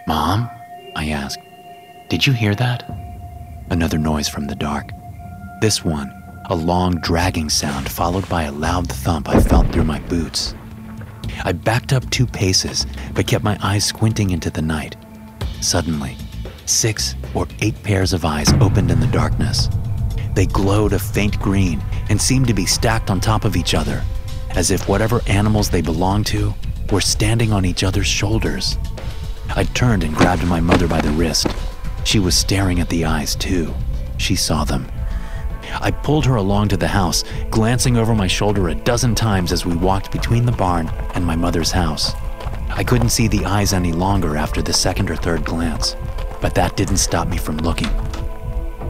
Mom? 0.07 0.49
I 0.95 1.11
asked. 1.11 1.41
Did 2.09 2.27
you 2.27 2.33
hear 2.33 2.55
that? 2.55 2.89
Another 3.71 3.99
noise 3.99 4.29
from 4.29 4.47
the 4.47 4.55
dark. 4.55 4.91
This 5.61 5.85
one, 5.85 6.13
a 6.49 6.55
long 6.55 7.01
dragging 7.01 7.51
sound 7.51 7.91
followed 7.91 8.29
by 8.29 8.45
a 8.45 8.53
loud 8.53 8.89
thump 8.89 9.29
I 9.29 9.41
felt 9.41 9.73
through 9.73 9.85
my 9.85 9.99
boots. 10.01 10.55
I 11.45 11.53
backed 11.53 11.93
up 11.93 12.09
two 12.11 12.27
paces, 12.27 12.87
but 13.15 13.27
kept 13.27 13.45
my 13.45 13.59
eyes 13.63 13.85
squinting 13.85 14.31
into 14.31 14.51
the 14.51 14.63
night. 14.63 14.97
Suddenly, 15.61 16.17
six 16.67 17.15
or 17.35 17.49
eight 17.61 17.81
pairs 17.83 18.13
of 18.13 18.25
eyes 18.25 18.53
opened 18.55 18.91
in 18.91 19.01
the 19.01 19.07
darkness. 19.09 19.69
They 20.35 20.47
glowed 20.47 20.93
a 20.93 20.99
faint 20.99 21.39
green 21.41 21.83
and 22.09 22.21
seemed 22.21 22.47
to 22.47 22.55
be 22.55 22.67
stacked 22.67 23.11
on 23.11 23.21
top 23.21 23.45
of 23.45 23.57
each 23.57 23.75
other, 23.75 24.03
as 24.57 24.71
if 24.71 24.89
whatever 24.89 25.21
animals 25.29 25.71
they 25.71 25.83
belonged 25.83 26.27
to 26.27 26.53
were 26.91 27.01
standing 27.01 27.53
on 27.53 27.65
each 27.65 27.85
other's 27.85 28.07
shoulders. 28.07 28.79
I 29.55 29.65
turned 29.65 30.03
and 30.03 30.15
grabbed 30.15 30.45
my 30.47 30.61
mother 30.61 30.89
by 30.89 31.01
the 31.01 31.11
wrist. 31.11 31.47
She 32.05 32.19
was 32.19 32.37
staring 32.37 32.81
at 32.81 32.89
the 32.89 33.05
eyes, 33.05 33.37
too. 33.37 33.73
She 34.19 34.35
saw 34.35 34.65
them. 34.65 34.87
I 35.81 35.91
pulled 35.91 36.25
her 36.27 36.37
along 36.37 36.69
to 36.69 36.77
the 36.77 36.89
house, 36.89 37.25
glancing 37.51 37.97
over 37.97 38.15
my 38.15 38.27
shoulder 38.27 38.69
a 38.69 38.75
dozen 38.75 39.15
times 39.15 39.53
as 39.53 39.67
we 39.67 39.77
walked 39.77 40.11
between 40.11 40.47
the 40.47 40.53
barn 40.53 40.89
and 41.15 41.25
my 41.25 41.37
mother's 41.37 41.71
house. 41.71 42.13
I 42.71 42.85
couldn't 42.85 43.11
see 43.11 43.29
the 43.29 43.45
eyes 43.45 43.73
any 43.73 43.93
longer 43.93 44.37
after 44.37 44.63
the 44.63 44.73
second 44.73 45.11
or 45.11 45.17
third 45.17 45.45
glance, 45.45 45.97
but 46.41 46.55
that 46.55 46.77
didn't 46.77 46.99
stop 46.99 47.29
me 47.29 47.37
from 47.37 47.59
looking. 47.59 47.91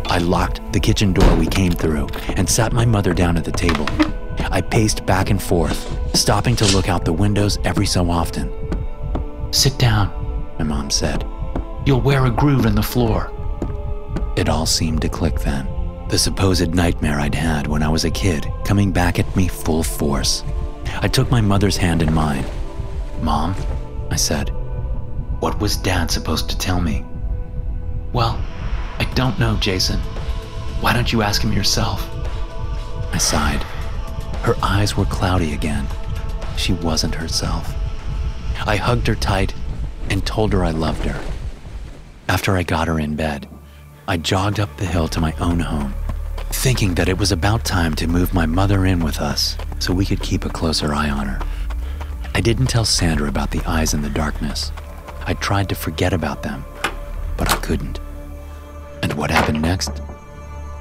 I 0.06 0.18
locked 0.18 0.72
the 0.72 0.80
kitchen 0.80 1.12
door 1.12 1.34
we 1.36 1.46
came 1.46 1.72
through 1.72 2.08
and 2.36 2.48
sat 2.48 2.72
my 2.72 2.84
mother 2.84 3.12
down 3.12 3.36
at 3.36 3.44
the 3.44 3.52
table. 3.52 3.86
I 4.50 4.60
paced 4.60 5.04
back 5.06 5.30
and 5.30 5.42
forth, 5.42 6.16
stopping 6.16 6.56
to 6.56 6.72
look 6.74 6.88
out 6.88 7.04
the 7.04 7.12
windows 7.12 7.58
every 7.64 7.86
so 7.86 8.10
often. 8.10 8.52
Sit 9.52 9.78
down, 9.78 10.10
my 10.58 10.64
mom 10.64 10.90
said. 10.90 11.26
You'll 11.84 12.00
wear 12.00 12.26
a 12.26 12.30
groove 12.30 12.66
in 12.66 12.74
the 12.74 12.82
floor. 12.82 13.30
It 14.36 14.48
all 14.48 14.66
seemed 14.66 15.02
to 15.02 15.08
click 15.08 15.40
then. 15.40 15.68
The 16.08 16.18
supposed 16.18 16.74
nightmare 16.74 17.18
I'd 17.18 17.34
had 17.34 17.66
when 17.66 17.82
I 17.82 17.88
was 17.88 18.04
a 18.04 18.10
kid 18.10 18.46
coming 18.64 18.92
back 18.92 19.18
at 19.18 19.36
me 19.36 19.48
full 19.48 19.82
force. 19.82 20.44
I 21.00 21.08
took 21.08 21.30
my 21.30 21.40
mother's 21.40 21.76
hand 21.76 22.02
in 22.02 22.12
mine. 22.12 22.44
Mom, 23.22 23.54
I 24.10 24.16
said, 24.16 24.50
what 25.40 25.60
was 25.60 25.76
Dad 25.76 26.10
supposed 26.10 26.48
to 26.50 26.58
tell 26.58 26.80
me? 26.80 27.04
Well, 28.12 28.40
I 28.98 29.04
don't 29.14 29.38
know, 29.38 29.56
Jason. 29.56 30.00
Why 30.80 30.92
don't 30.92 31.12
you 31.12 31.22
ask 31.22 31.42
him 31.42 31.52
yourself? 31.52 32.08
I 33.12 33.18
sighed. 33.18 33.64
Her 34.46 34.54
eyes 34.62 34.96
were 34.96 35.06
cloudy 35.06 35.54
again. 35.54 35.88
She 36.56 36.72
wasn't 36.72 37.16
herself. 37.16 37.74
I 38.64 38.76
hugged 38.76 39.08
her 39.08 39.16
tight 39.16 39.52
and 40.08 40.24
told 40.24 40.52
her 40.52 40.64
I 40.64 40.70
loved 40.70 41.02
her. 41.02 41.20
After 42.28 42.56
I 42.56 42.62
got 42.62 42.86
her 42.86 43.00
in 43.00 43.16
bed, 43.16 43.48
I 44.06 44.18
jogged 44.18 44.60
up 44.60 44.76
the 44.76 44.86
hill 44.86 45.08
to 45.08 45.20
my 45.20 45.32
own 45.40 45.58
home, 45.58 45.96
thinking 46.50 46.94
that 46.94 47.08
it 47.08 47.18
was 47.18 47.32
about 47.32 47.64
time 47.64 47.96
to 47.96 48.06
move 48.06 48.32
my 48.32 48.46
mother 48.46 48.86
in 48.86 49.02
with 49.02 49.20
us 49.20 49.56
so 49.80 49.92
we 49.92 50.06
could 50.06 50.22
keep 50.22 50.44
a 50.44 50.48
closer 50.48 50.94
eye 50.94 51.10
on 51.10 51.26
her. 51.26 51.44
I 52.32 52.40
didn't 52.40 52.68
tell 52.68 52.84
Sandra 52.84 53.28
about 53.28 53.50
the 53.50 53.64
eyes 53.66 53.94
in 53.94 54.02
the 54.02 54.10
darkness. 54.10 54.70
I 55.26 55.34
tried 55.34 55.68
to 55.70 55.74
forget 55.74 56.12
about 56.12 56.44
them, 56.44 56.64
but 57.36 57.50
I 57.50 57.56
couldn't. 57.56 57.98
And 59.02 59.12
what 59.14 59.32
happened 59.32 59.60
next? 59.60 60.00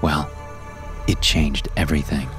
Well, 0.03 0.29
it 1.07 1.19
changed 1.19 1.67
everything. 1.75 2.29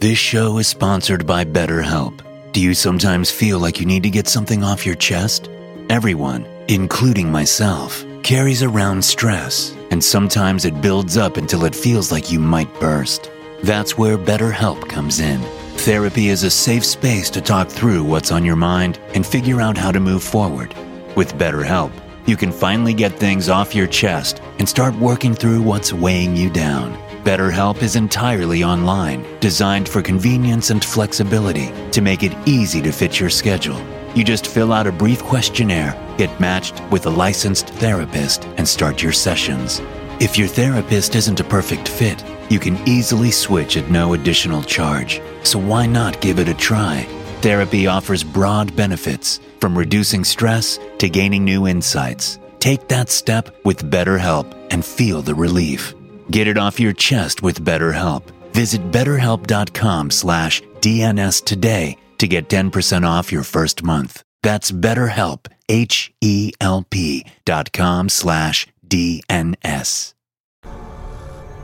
This 0.00 0.16
show 0.16 0.58
is 0.58 0.68
sponsored 0.68 1.26
by 1.26 1.44
BetterHelp. 1.44 2.20
Do 2.52 2.60
you 2.60 2.72
sometimes 2.72 3.32
feel 3.32 3.58
like 3.58 3.80
you 3.80 3.86
need 3.86 4.04
to 4.04 4.10
get 4.10 4.28
something 4.28 4.62
off 4.62 4.86
your 4.86 4.94
chest? 4.94 5.48
Everyone, 5.88 6.46
including 6.68 7.32
myself, 7.32 8.04
carries 8.22 8.62
around 8.62 9.04
stress, 9.04 9.74
and 9.90 10.02
sometimes 10.02 10.64
it 10.64 10.80
builds 10.80 11.16
up 11.16 11.36
until 11.36 11.64
it 11.64 11.74
feels 11.74 12.12
like 12.12 12.30
you 12.30 12.38
might 12.38 12.72
burst. 12.78 13.28
That's 13.64 13.98
where 13.98 14.16
BetterHelp 14.16 14.88
comes 14.88 15.18
in. 15.18 15.40
Therapy 15.78 16.28
is 16.28 16.44
a 16.44 16.50
safe 16.50 16.84
space 16.84 17.28
to 17.30 17.40
talk 17.40 17.66
through 17.66 18.04
what's 18.04 18.30
on 18.30 18.44
your 18.44 18.54
mind 18.54 19.00
and 19.14 19.26
figure 19.26 19.60
out 19.60 19.76
how 19.76 19.90
to 19.90 19.98
move 19.98 20.22
forward. 20.22 20.76
With 21.16 21.34
BetterHelp, 21.34 21.90
you 22.24 22.36
can 22.36 22.52
finally 22.52 22.94
get 22.94 23.18
things 23.18 23.48
off 23.48 23.74
your 23.74 23.88
chest 23.88 24.40
and 24.60 24.68
start 24.68 24.94
working 24.94 25.34
through 25.34 25.60
what's 25.62 25.92
weighing 25.92 26.36
you 26.36 26.50
down. 26.50 26.96
BetterHelp 27.28 27.82
is 27.82 27.94
entirely 27.94 28.64
online, 28.64 29.22
designed 29.38 29.86
for 29.86 30.00
convenience 30.00 30.70
and 30.70 30.82
flexibility 30.82 31.70
to 31.90 32.00
make 32.00 32.22
it 32.22 32.34
easy 32.48 32.80
to 32.80 32.90
fit 32.90 33.20
your 33.20 33.28
schedule. 33.28 33.78
You 34.14 34.24
just 34.24 34.46
fill 34.46 34.72
out 34.72 34.86
a 34.86 34.92
brief 34.92 35.22
questionnaire, 35.22 35.92
get 36.16 36.40
matched 36.40 36.82
with 36.84 37.04
a 37.04 37.10
licensed 37.10 37.68
therapist, 37.68 38.46
and 38.56 38.66
start 38.66 39.02
your 39.02 39.12
sessions. 39.12 39.82
If 40.20 40.38
your 40.38 40.48
therapist 40.48 41.14
isn't 41.16 41.38
a 41.38 41.44
perfect 41.44 41.86
fit, 41.86 42.24
you 42.48 42.58
can 42.58 42.78
easily 42.88 43.30
switch 43.30 43.76
at 43.76 43.90
no 43.90 44.14
additional 44.14 44.62
charge. 44.62 45.20
So 45.42 45.58
why 45.58 45.84
not 45.84 46.22
give 46.22 46.38
it 46.38 46.48
a 46.48 46.54
try? 46.54 47.02
Therapy 47.42 47.86
offers 47.86 48.24
broad 48.24 48.74
benefits, 48.74 49.38
from 49.60 49.76
reducing 49.76 50.24
stress 50.24 50.78
to 50.96 51.10
gaining 51.10 51.44
new 51.44 51.66
insights. 51.66 52.38
Take 52.58 52.88
that 52.88 53.10
step 53.10 53.54
with 53.66 53.90
BetterHelp 53.90 54.46
and 54.70 54.82
feel 54.82 55.20
the 55.20 55.34
relief. 55.34 55.94
Get 56.30 56.46
it 56.46 56.58
off 56.58 56.78
your 56.80 56.92
chest 56.92 57.42
with 57.42 57.64
BetterHelp. 57.64 58.22
Visit 58.52 58.90
betterhelp.com 58.90 60.10
slash 60.10 60.62
DNS 60.80 61.44
today 61.44 61.96
to 62.18 62.26
get 62.26 62.48
10% 62.48 63.06
off 63.08 63.32
your 63.32 63.44
first 63.44 63.82
month. 63.82 64.22
That's 64.42 64.70
betterhelp, 64.70 65.46
H-E-L-P 65.68 67.24
dot 67.44 67.72
com 67.72 68.08
slash 68.08 68.66
DNS. 68.86 70.14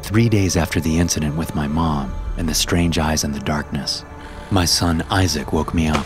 Three 0.03 0.29
days 0.29 0.57
after 0.57 0.81
the 0.81 0.99
incident 0.99 1.37
with 1.37 1.55
my 1.55 1.67
mom 1.67 2.13
and 2.37 2.49
the 2.49 2.55
strange 2.55 2.99
eyes 2.99 3.25
in 3.25 3.33
the 3.33 3.41
darkness, 3.41 4.05
my 4.51 4.65
son 4.65 5.03
Isaac 5.11 5.53
woke 5.53 5.73
me 5.73 5.89
up. 5.89 6.05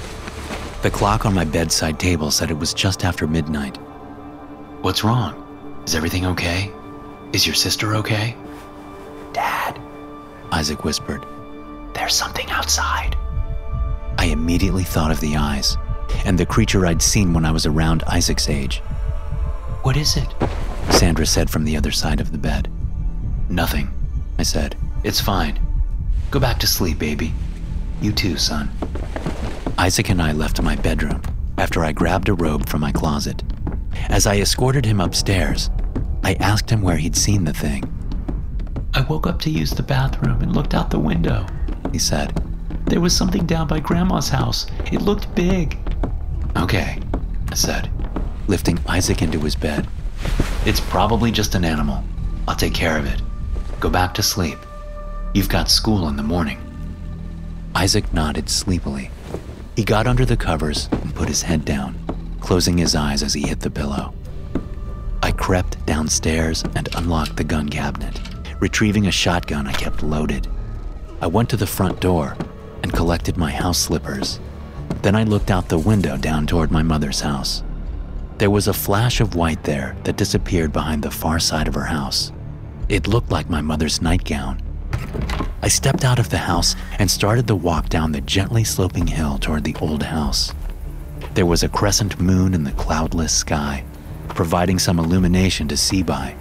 The 0.83 0.91
clock 0.91 1.27
on 1.27 1.35
my 1.35 1.45
bedside 1.45 1.99
table 1.99 2.31
said 2.31 2.51
it 2.51 2.59
was 2.59 2.73
just 2.75 3.05
after 3.05 3.27
midnight. 3.27 3.77
What's 4.83 5.03
wrong? 5.03 5.83
Is 5.85 5.95
everything 5.97 6.27
okay? 6.27 6.71
Is 7.33 7.47
your 7.47 7.57
sister 7.57 7.97
okay? 7.97 8.37
Dad, 9.33 9.81
Isaac 10.53 10.85
whispered. 10.85 11.25
There's 11.95 12.15
something 12.15 12.49
outside. 12.51 13.17
I 14.19 14.27
immediately 14.27 14.85
thought 14.85 15.11
of 15.11 15.21
the 15.21 15.37
eyes 15.37 15.77
and 16.25 16.39
the 16.39 16.47
creature 16.47 16.87
I'd 16.87 17.03
seen 17.03 17.33
when 17.33 17.45
I 17.45 17.51
was 17.51 17.67
around 17.67 18.03
Isaac's 18.05 18.49
age. 18.49 18.79
What 19.83 19.97
is 19.97 20.17
it? 20.17 20.29
Sandra 20.91 21.27
said 21.27 21.51
from 21.51 21.65
the 21.65 21.77
other 21.77 21.93
side 21.93 22.21
of 22.21 22.33
the 22.33 22.39
bed. 22.39 22.71
Nothing, 23.49 23.91
I 24.39 24.43
said. 24.43 24.77
It's 25.05 25.21
fine. 25.21 25.61
Go 26.31 26.41
back 26.41 26.59
to 26.61 26.67
sleep, 26.67 26.99
baby. 26.99 27.33
You 28.01 28.13
too, 28.13 28.37
son. 28.37 28.71
Isaac 29.79 30.11
and 30.11 30.21
I 30.21 30.33
left 30.33 30.61
my 30.61 30.77
bedroom 30.77 31.23
after 31.57 31.85
I 31.85 31.93
grabbed 31.93 32.29
a 32.29 32.35
robe 32.35 32.69
from 32.69 32.81
my 32.81 32.93
closet. 32.93 33.43
As 34.09 34.27
I 34.27 34.39
escorted 34.39 34.85
him 34.85 35.01
upstairs, 35.01 35.71
I 36.23 36.35
asked 36.35 36.71
him 36.71 36.83
where 36.83 36.97
he'd 36.97 37.17
seen 37.17 37.45
the 37.45 37.53
thing. 37.53 37.85
I 38.95 39.03
woke 39.03 39.27
up 39.27 39.41
to 39.41 39.51
use 39.51 39.71
the 39.71 39.83
bathroom 39.83 40.41
and 40.43 40.55
looked 40.55 40.75
out 40.75 40.91
the 40.91 40.99
window, 40.99 41.47
he 41.93 41.99
said. 41.99 42.35
There 42.87 43.01
was 43.01 43.17
something 43.17 43.47
down 43.47 43.69
by 43.69 43.81
Grandma's 43.81 44.29
house. 44.29 44.67
It 44.93 45.03
looked 45.03 45.35
big. 45.35 45.79
Okay, 46.57 46.99
I 47.51 47.55
said, 47.55 47.91
lifting 48.47 48.79
Isaac 48.87 49.23
into 49.23 49.41
his 49.41 49.55
bed. 49.55 49.87
It's 50.65 50.81
probably 50.81 51.31
just 51.31 51.55
an 51.55 51.65
animal. 51.65 52.03
I'll 52.47 52.57
take 52.57 52.75
care 52.75 52.99
of 52.99 53.07
it. 53.07 53.21
Go 53.79 53.91
back 53.91 54.15
to 54.15 54.23
sleep. 54.23 54.59
You've 55.35 55.49
got 55.49 55.71
school 55.71 56.09
in 56.09 56.17
the 56.17 56.23
morning. 56.23 56.59
Isaac 57.75 58.13
nodded 58.13 58.49
sleepily. 58.49 59.11
He 59.77 59.85
got 59.85 60.07
under 60.07 60.25
the 60.25 60.37
covers 60.37 60.89
and 60.91 61.15
put 61.15 61.29
his 61.29 61.43
head 61.43 61.65
down, 61.65 61.95
closing 62.41 62.79
his 62.79 62.97
eyes 62.97 63.23
as 63.23 63.35
he 63.35 63.47
hit 63.47 63.61
the 63.61 63.71
pillow. 63.71 64.15
I 65.23 65.31
crept 65.31 65.85
downstairs 65.87 66.65
and 66.75 66.89
unlocked 66.97 67.37
the 67.37 67.45
gun 67.45 67.69
cabinet, 67.69 68.19
retrieving 68.61 69.07
a 69.07 69.13
shotgun 69.13 69.67
I 69.67 69.73
kept 69.73 70.03
loaded. 70.03 70.49
I 71.21 71.27
went 71.27 71.49
to 71.51 71.57
the 71.57 71.67
front 71.67 72.01
door 72.01 72.37
and 72.83 72.93
collected 72.93 73.37
my 73.37 73.51
house 73.51 73.79
slippers. 73.79 74.41
Then 75.03 75.15
I 75.17 75.25
looked 75.25 75.51
out 75.51 75.69
the 75.69 75.79
window 75.79 76.17
down 76.17 76.47
toward 76.47 76.71
my 76.71 76.83
mother's 76.83 77.21
house. 77.21 77.63
There 78.39 78.51
was 78.51 78.69
a 78.69 78.73
flash 78.73 79.21
of 79.21 79.35
white 79.35 79.65
there 79.65 79.97
that 80.05 80.17
disappeared 80.17 80.73
behind 80.73 81.03
the 81.03 81.11
far 81.11 81.39
side 81.41 81.69
of 81.69 81.75
her 81.75 81.85
house. 81.85 82.33
It 82.89 83.09
looked 83.09 83.31
like 83.31 83.51
my 83.51 83.61
mother's 83.61 84.01
nightgown. 84.01 84.63
I 85.61 85.69
stepped 85.69 86.05
out 86.05 86.19
of 86.19 86.31
the 86.31 86.39
house 86.39 86.77
and 86.99 87.11
started 87.11 87.47
the 87.47 87.57
walk 87.57 87.89
down 87.89 88.13
the 88.13 88.21
gently 88.21 88.65
sloping 88.65 89.07
hill 89.07 89.39
toward 89.39 89.65
the 89.65 89.77
old 89.81 90.03
house. 90.03 90.53
There 91.35 91.47
was 91.47 91.63
a 91.63 91.69
crescent 91.69 92.21
moon 92.21 92.55
in 92.55 92.65
the 92.65 92.73
cloudless 92.73 93.33
sky, 93.33 93.85
providing 94.29 94.79
some 94.79 94.99
illumination 94.99 95.69
to 95.69 95.77
see 95.77 96.03
by. 96.03 96.35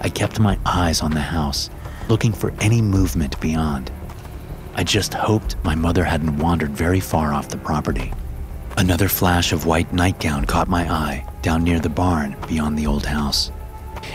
I 0.00 0.08
kept 0.08 0.40
my 0.40 0.58
eyes 0.64 1.00
on 1.00 1.10
the 1.10 1.20
house, 1.20 1.70
looking 2.08 2.32
for 2.32 2.52
any 2.60 2.80
movement 2.80 3.40
beyond. 3.40 3.90
I 4.74 4.84
just 4.84 5.14
hoped 5.14 5.56
my 5.64 5.74
mother 5.74 6.04
hadn't 6.04 6.38
wandered 6.38 6.70
very 6.70 7.00
far 7.00 7.32
off 7.32 7.48
the 7.48 7.58
property. 7.58 8.12
Another 8.76 9.08
flash 9.08 9.52
of 9.52 9.66
white 9.66 9.92
nightgown 9.92 10.44
caught 10.44 10.68
my 10.68 10.90
eye 10.90 11.26
down 11.42 11.64
near 11.64 11.80
the 11.80 11.88
barn 11.88 12.36
beyond 12.48 12.78
the 12.78 12.86
old 12.86 13.04
house. 13.04 13.50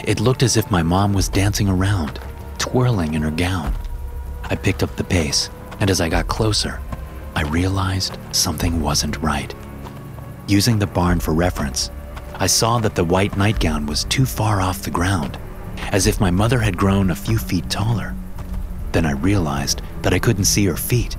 It 0.05 0.19
looked 0.19 0.43
as 0.43 0.57
if 0.57 0.71
my 0.71 0.81
mom 0.81 1.13
was 1.13 1.29
dancing 1.29 1.69
around, 1.69 2.19
twirling 2.57 3.13
in 3.13 3.21
her 3.21 3.31
gown. 3.31 3.73
I 4.43 4.55
picked 4.55 4.83
up 4.83 4.95
the 4.95 5.03
pace, 5.03 5.49
and 5.79 5.89
as 5.89 6.01
I 6.01 6.09
got 6.09 6.27
closer, 6.27 6.79
I 7.35 7.41
realized 7.43 8.17
something 8.31 8.81
wasn't 8.81 9.21
right. 9.21 9.53
Using 10.47 10.79
the 10.79 10.87
barn 10.87 11.19
for 11.19 11.33
reference, 11.33 11.91
I 12.35 12.47
saw 12.47 12.79
that 12.79 12.95
the 12.95 13.03
white 13.03 13.37
nightgown 13.37 13.85
was 13.85 14.03
too 14.05 14.25
far 14.25 14.61
off 14.61 14.83
the 14.83 14.91
ground, 14.91 15.37
as 15.91 16.07
if 16.07 16.21
my 16.21 16.31
mother 16.31 16.59
had 16.59 16.77
grown 16.77 17.09
a 17.09 17.15
few 17.15 17.37
feet 17.37 17.69
taller. 17.69 18.15
Then 18.91 19.05
I 19.05 19.11
realized 19.11 19.81
that 20.01 20.13
I 20.13 20.19
couldn't 20.19 20.45
see 20.45 20.65
her 20.65 20.77
feet 20.77 21.17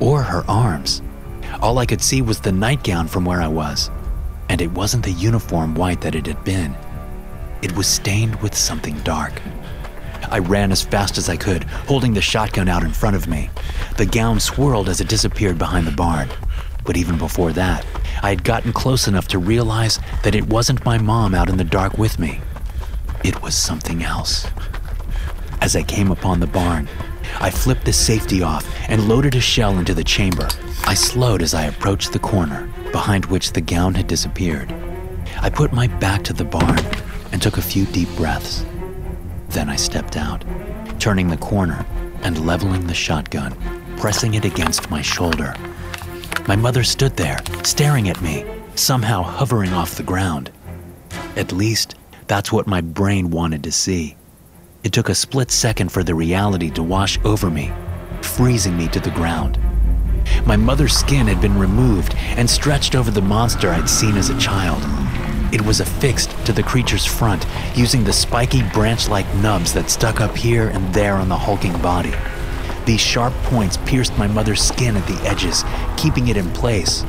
or 0.00 0.22
her 0.22 0.44
arms. 0.48 1.02
All 1.60 1.78
I 1.78 1.86
could 1.86 2.02
see 2.02 2.22
was 2.22 2.40
the 2.40 2.52
nightgown 2.52 3.08
from 3.08 3.24
where 3.24 3.40
I 3.40 3.48
was, 3.48 3.90
and 4.48 4.60
it 4.60 4.72
wasn't 4.72 5.04
the 5.04 5.12
uniform 5.12 5.74
white 5.74 6.00
that 6.02 6.14
it 6.14 6.26
had 6.26 6.44
been. 6.44 6.74
It 7.62 7.76
was 7.76 7.86
stained 7.86 8.36
with 8.42 8.54
something 8.54 8.98
dark. 9.00 9.40
I 10.30 10.38
ran 10.38 10.72
as 10.72 10.82
fast 10.82 11.18
as 11.18 11.28
I 11.28 11.36
could, 11.36 11.64
holding 11.64 12.12
the 12.12 12.20
shotgun 12.20 12.68
out 12.68 12.84
in 12.84 12.92
front 12.92 13.16
of 13.16 13.28
me. 13.28 13.50
The 13.96 14.06
gown 14.06 14.40
swirled 14.40 14.88
as 14.88 15.00
it 15.00 15.08
disappeared 15.08 15.58
behind 15.58 15.86
the 15.86 15.92
barn. 15.92 16.28
But 16.84 16.96
even 16.96 17.18
before 17.18 17.52
that, 17.52 17.84
I 18.22 18.30
had 18.30 18.44
gotten 18.44 18.72
close 18.72 19.08
enough 19.08 19.28
to 19.28 19.38
realize 19.38 20.00
that 20.22 20.34
it 20.34 20.46
wasn't 20.46 20.84
my 20.84 20.98
mom 20.98 21.34
out 21.34 21.48
in 21.48 21.56
the 21.56 21.64
dark 21.64 21.98
with 21.98 22.18
me. 22.18 22.40
It 23.24 23.42
was 23.42 23.54
something 23.54 24.02
else. 24.02 24.46
As 25.60 25.74
I 25.74 25.82
came 25.82 26.10
upon 26.10 26.40
the 26.40 26.46
barn, 26.46 26.88
I 27.40 27.50
flipped 27.50 27.84
the 27.84 27.92
safety 27.92 28.42
off 28.42 28.66
and 28.88 29.08
loaded 29.08 29.34
a 29.34 29.40
shell 29.40 29.78
into 29.78 29.94
the 29.94 30.04
chamber. 30.04 30.48
I 30.86 30.94
slowed 30.94 31.42
as 31.42 31.54
I 31.54 31.64
approached 31.64 32.12
the 32.12 32.18
corner, 32.18 32.68
behind 32.92 33.26
which 33.26 33.52
the 33.52 33.60
gown 33.60 33.94
had 33.94 34.06
disappeared. 34.06 34.72
I 35.40 35.50
put 35.50 35.72
my 35.72 35.86
back 35.86 36.24
to 36.24 36.32
the 36.32 36.44
barn 36.44 36.80
and 37.32 37.42
took 37.42 37.58
a 37.58 37.62
few 37.62 37.84
deep 37.86 38.08
breaths. 38.16 38.64
Then 39.50 39.68
I 39.68 39.76
stepped 39.76 40.16
out, 40.16 40.44
turning 40.98 41.28
the 41.28 41.36
corner 41.36 41.84
and 42.22 42.46
leveling 42.46 42.86
the 42.86 42.94
shotgun, 42.94 43.54
pressing 43.98 44.34
it 44.34 44.44
against 44.44 44.90
my 44.90 45.02
shoulder. 45.02 45.54
My 46.46 46.56
mother 46.56 46.82
stood 46.84 47.16
there, 47.16 47.38
staring 47.62 48.08
at 48.08 48.20
me, 48.22 48.44
somehow 48.74 49.22
hovering 49.22 49.72
off 49.72 49.96
the 49.96 50.02
ground. 50.02 50.50
At 51.36 51.52
least, 51.52 51.94
that's 52.28 52.52
what 52.52 52.66
my 52.66 52.82
brain 52.82 53.30
wanted 53.30 53.64
to 53.64 53.72
see. 53.72 54.14
It 54.84 54.92
took 54.92 55.08
a 55.08 55.14
split 55.14 55.50
second 55.50 55.90
for 55.90 56.04
the 56.04 56.14
reality 56.14 56.70
to 56.70 56.82
wash 56.82 57.18
over 57.24 57.50
me, 57.50 57.72
freezing 58.22 58.76
me 58.76 58.86
to 58.88 59.00
the 59.00 59.10
ground. 59.10 59.58
My 60.46 60.56
mother's 60.56 60.94
skin 60.94 61.26
had 61.26 61.40
been 61.40 61.58
removed 61.58 62.14
and 62.36 62.48
stretched 62.48 62.94
over 62.94 63.10
the 63.10 63.22
monster 63.22 63.70
I'd 63.70 63.88
seen 63.88 64.16
as 64.16 64.28
a 64.28 64.38
child. 64.38 64.82
It 65.54 65.62
was 65.62 65.80
affixed 65.80 66.30
to 66.44 66.52
the 66.52 66.62
creature's 66.62 67.06
front 67.06 67.46
using 67.74 68.04
the 68.04 68.12
spiky 68.12 68.62
branch 68.74 69.08
like 69.08 69.26
nubs 69.36 69.72
that 69.72 69.88
stuck 69.88 70.20
up 70.20 70.36
here 70.36 70.68
and 70.68 70.92
there 70.94 71.14
on 71.14 71.30
the 71.30 71.36
hulking 71.36 71.76
body. 71.80 72.12
These 72.84 73.00
sharp 73.00 73.32
points 73.44 73.78
pierced 73.78 74.16
my 74.18 74.26
mother's 74.26 74.62
skin 74.62 74.96
at 74.96 75.06
the 75.06 75.26
edges, 75.26 75.64
keeping 75.96 76.28
it 76.28 76.36
in 76.36 76.50
place. 76.52 77.04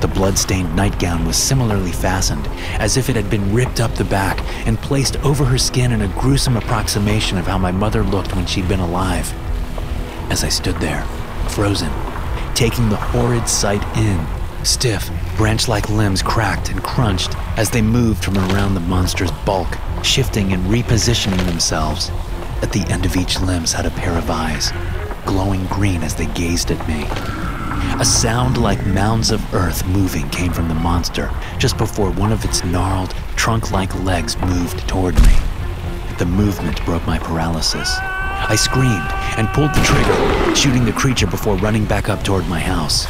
The 0.00 0.08
blood-stained 0.08 0.76
nightgown 0.76 1.24
was 1.24 1.36
similarly 1.36 1.90
fastened, 1.90 2.46
as 2.78 2.96
if 2.96 3.08
it 3.08 3.16
had 3.16 3.28
been 3.28 3.52
ripped 3.52 3.80
up 3.80 3.94
the 3.94 4.04
back 4.04 4.40
and 4.64 4.78
placed 4.78 5.16
over 5.24 5.44
her 5.44 5.58
skin 5.58 5.90
in 5.90 6.02
a 6.02 6.20
gruesome 6.20 6.56
approximation 6.56 7.36
of 7.36 7.48
how 7.48 7.58
my 7.58 7.72
mother 7.72 8.04
looked 8.04 8.36
when 8.36 8.46
she'd 8.46 8.68
been 8.68 8.78
alive. 8.78 9.32
As 10.30 10.44
I 10.44 10.50
stood 10.50 10.76
there, 10.76 11.02
frozen, 11.48 11.90
taking 12.54 12.88
the 12.88 12.96
horrid 12.96 13.48
sight 13.48 13.82
in, 13.98 14.24
stiff, 14.64 15.10
branch-like 15.36 15.88
limbs 15.88 16.22
cracked 16.22 16.70
and 16.70 16.80
crunched 16.82 17.36
as 17.58 17.70
they 17.70 17.82
moved 17.82 18.22
from 18.22 18.38
around 18.38 18.74
the 18.74 18.80
monster's 18.80 19.32
bulk, 19.44 19.76
shifting 20.04 20.52
and 20.52 20.64
repositioning 20.66 21.44
themselves. 21.46 22.10
At 22.62 22.72
the 22.72 22.84
end 22.88 23.04
of 23.04 23.16
each 23.16 23.40
limb 23.40 23.66
sat 23.66 23.86
a 23.86 23.90
pair 23.90 24.16
of 24.16 24.30
eyes, 24.30 24.72
glowing 25.26 25.66
green 25.66 26.04
as 26.04 26.14
they 26.14 26.26
gazed 26.26 26.70
at 26.70 26.88
me. 26.88 27.04
A 28.00 28.04
sound 28.04 28.58
like 28.58 28.84
mounds 28.86 29.30
of 29.30 29.54
earth 29.54 29.86
moving 29.86 30.28
came 30.30 30.52
from 30.52 30.68
the 30.68 30.74
monster 30.74 31.30
just 31.58 31.76
before 31.76 32.10
one 32.12 32.32
of 32.32 32.44
its 32.44 32.64
gnarled, 32.64 33.10
trunk 33.36 33.72
like 33.72 33.94
legs 34.04 34.36
moved 34.38 34.86
toward 34.88 35.14
me. 35.22 35.34
The 36.18 36.26
movement 36.26 36.84
broke 36.84 37.06
my 37.06 37.18
paralysis. 37.18 37.98
I 38.00 38.56
screamed 38.56 39.10
and 39.36 39.48
pulled 39.48 39.74
the 39.74 39.82
trigger, 39.82 40.54
shooting 40.54 40.84
the 40.84 40.92
creature 40.92 41.26
before 41.26 41.56
running 41.56 41.84
back 41.84 42.08
up 42.08 42.22
toward 42.22 42.46
my 42.48 42.60
house. 42.60 43.06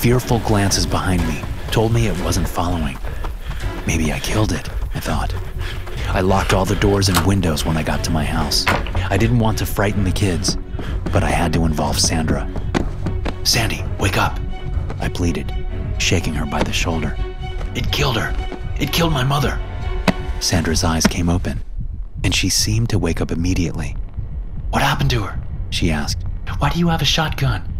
Fearful 0.00 0.38
glances 0.40 0.86
behind 0.86 1.26
me 1.26 1.42
told 1.70 1.92
me 1.92 2.06
it 2.06 2.20
wasn't 2.22 2.48
following. 2.48 2.96
Maybe 3.86 4.12
I 4.12 4.20
killed 4.20 4.52
it, 4.52 4.68
I 4.94 5.00
thought. 5.00 5.34
I 6.08 6.20
locked 6.20 6.52
all 6.52 6.64
the 6.64 6.76
doors 6.76 7.08
and 7.08 7.26
windows 7.26 7.64
when 7.64 7.76
I 7.76 7.82
got 7.82 8.04
to 8.04 8.10
my 8.10 8.24
house. 8.24 8.64
I 9.10 9.16
didn't 9.16 9.40
want 9.40 9.58
to 9.58 9.66
frighten 9.66 10.04
the 10.04 10.12
kids, 10.12 10.56
but 11.12 11.24
I 11.24 11.30
had 11.30 11.52
to 11.54 11.64
involve 11.64 11.98
Sandra. 11.98 12.48
Sandy, 13.44 13.84
wake 14.00 14.16
up, 14.16 14.40
I 15.00 15.08
pleaded, 15.10 15.54
shaking 15.98 16.32
her 16.32 16.46
by 16.46 16.62
the 16.62 16.72
shoulder. 16.72 17.14
It 17.74 17.92
killed 17.92 18.16
her. 18.16 18.34
It 18.80 18.90
killed 18.90 19.12
my 19.12 19.22
mother. 19.22 19.60
Sandra's 20.40 20.82
eyes 20.82 21.06
came 21.06 21.28
open, 21.28 21.62
and 22.24 22.34
she 22.34 22.48
seemed 22.48 22.88
to 22.88 22.98
wake 22.98 23.20
up 23.20 23.30
immediately. 23.30 23.96
What 24.70 24.82
happened 24.82 25.10
to 25.10 25.22
her? 25.22 25.38
She 25.70 25.90
asked. 25.90 26.24
Why 26.58 26.70
do 26.70 26.78
you 26.78 26.88
have 26.88 27.02
a 27.02 27.06
shotgun? 27.06 27.70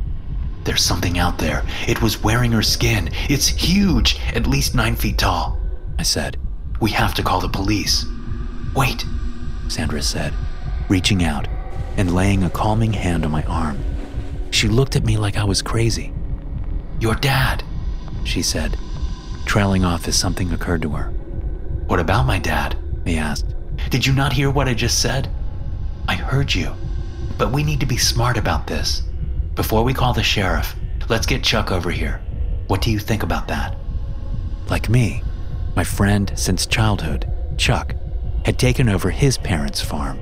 There's 0.64 0.85
something 0.85 1.18
out 1.18 1.38
there. 1.38 1.64
It 1.88 2.03
was 2.03 2.22
wearing 2.22 2.53
her 2.53 2.62
skin. 2.62 3.11
It's 3.31 3.48
huge, 3.48 4.20
at 4.35 4.46
least 4.46 4.74
nine 4.74 4.96
feet 4.96 5.18
tall. 5.18 5.59
I 5.98 6.03
said. 6.03 6.37
We 6.81 6.90
have 6.90 7.14
to 7.14 7.22
call 7.22 7.40
the 7.40 7.48
police. 7.48 8.05
Wait, 8.74 9.07
Sandra 9.68 10.03
said, 10.03 10.35
reaching 10.88 11.24
out 11.24 11.48
and 11.96 12.14
laying 12.14 12.44
a 12.44 12.50
calming 12.50 12.92
hand 12.92 13.24
on 13.24 13.31
my 13.31 13.44
arm. 13.44 13.79
She 14.54 14.68
looked 14.68 14.94
at 14.94 15.04
me 15.04 15.16
like 15.16 15.36
I 15.36 15.42
was 15.42 15.62
crazy. 15.62 16.12
Your 17.00 17.16
dad, 17.16 17.64
she 18.22 18.40
said, 18.40 18.78
trailing 19.46 19.84
off 19.84 20.06
as 20.06 20.16
something 20.16 20.52
occurred 20.52 20.82
to 20.82 20.90
her. 20.90 21.10
What 21.88 21.98
about 21.98 22.24
my 22.24 22.38
dad? 22.38 22.78
He 23.04 23.16
asked. 23.16 23.52
Did 23.90 24.06
you 24.06 24.12
not 24.12 24.32
hear 24.32 24.52
what 24.52 24.68
I 24.68 24.74
just 24.74 25.02
said? 25.02 25.28
I 26.06 26.14
heard 26.14 26.54
you, 26.54 26.72
but 27.36 27.50
we 27.50 27.64
need 27.64 27.80
to 27.80 27.86
be 27.86 27.96
smart 27.96 28.38
about 28.38 28.68
this. 28.68 29.02
Before 29.56 29.82
we 29.82 29.92
call 29.92 30.14
the 30.14 30.22
sheriff, 30.22 30.76
let's 31.08 31.26
get 31.26 31.42
Chuck 31.42 31.72
over 31.72 31.90
here. 31.90 32.22
What 32.68 32.80
do 32.80 32.92
you 32.92 33.00
think 33.00 33.24
about 33.24 33.48
that? 33.48 33.76
Like 34.70 34.88
me, 34.88 35.24
My 35.74 35.82
friend 35.82 36.32
since 36.36 36.64
childhood, 36.64 37.28
Chuck, 37.58 37.96
had 38.44 38.60
taken 38.60 38.88
over 38.88 39.10
his 39.10 39.36
parents' 39.36 39.80
farm. 39.80 40.20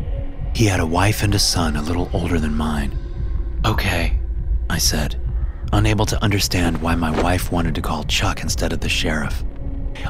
He 0.55 0.64
had 0.64 0.81
a 0.81 0.87
wife 0.87 1.23
and 1.23 1.35
a 1.35 1.38
son 1.38 1.77
a 1.77 1.83
little 1.83 2.09
older 2.14 2.40
than 2.40 2.55
mine. 2.55 2.97
Okay, 3.66 4.18
I 4.73 4.79
said, 4.79 5.21
unable 5.75 6.07
to 6.07 6.23
understand 6.25 6.81
why 6.81 6.95
my 6.95 7.11
wife 7.23 7.53
wanted 7.53 7.75
to 7.75 7.83
call 7.83 8.05
Chuck 8.05 8.41
instead 8.41 8.73
of 8.73 8.81
the 8.81 8.89
sheriff. 8.89 9.45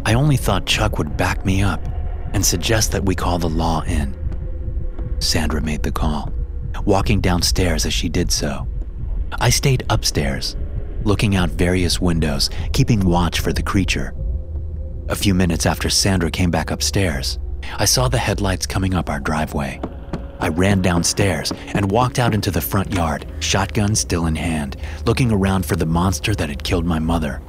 I 0.06 0.14
only 0.14 0.36
thought 0.36 0.66
Chuck 0.66 0.98
would 0.98 1.16
back 1.16 1.44
me 1.44 1.62
up 1.62 1.84
and 2.32 2.46
suggest 2.46 2.92
that 2.92 3.04
we 3.04 3.16
call 3.16 3.40
the 3.40 3.48
law 3.48 3.82
in. 3.82 4.16
Sandra 5.18 5.60
made 5.60 5.82
the 5.82 5.90
call, 5.90 6.32
walking 6.84 7.20
downstairs 7.20 7.86
as 7.86 7.92
she 7.92 8.08
did 8.08 8.30
so. 8.30 8.68
I 9.40 9.50
stayed 9.50 9.82
upstairs, 9.90 10.54
looking 11.02 11.34
out 11.34 11.50
various 11.50 12.00
windows, 12.00 12.48
keeping 12.72 13.00
watch 13.00 13.40
for 13.40 13.52
the 13.52 13.64
creature. 13.64 14.14
A 15.08 15.16
few 15.16 15.34
minutes 15.34 15.66
after 15.66 15.90
Sandra 15.90 16.30
came 16.30 16.52
back 16.52 16.70
upstairs, 16.70 17.40
I 17.78 17.84
saw 17.84 18.06
the 18.06 18.18
headlights 18.18 18.66
coming 18.66 18.94
up 18.94 19.10
our 19.10 19.18
driveway. 19.18 19.80
I 20.42 20.48
ran 20.48 20.82
downstairs 20.82 21.52
and 21.68 21.88
walked 21.88 22.18
out 22.18 22.34
into 22.34 22.50
the 22.50 22.60
front 22.60 22.92
yard, 22.92 23.26
shotgun 23.38 23.94
still 23.94 24.26
in 24.26 24.34
hand, 24.34 24.76
looking 25.06 25.30
around 25.30 25.64
for 25.64 25.76
the 25.76 25.86
monster 25.86 26.34
that 26.34 26.48
had 26.48 26.64
killed 26.64 26.84
my 26.84 26.98
mother. 26.98 27.40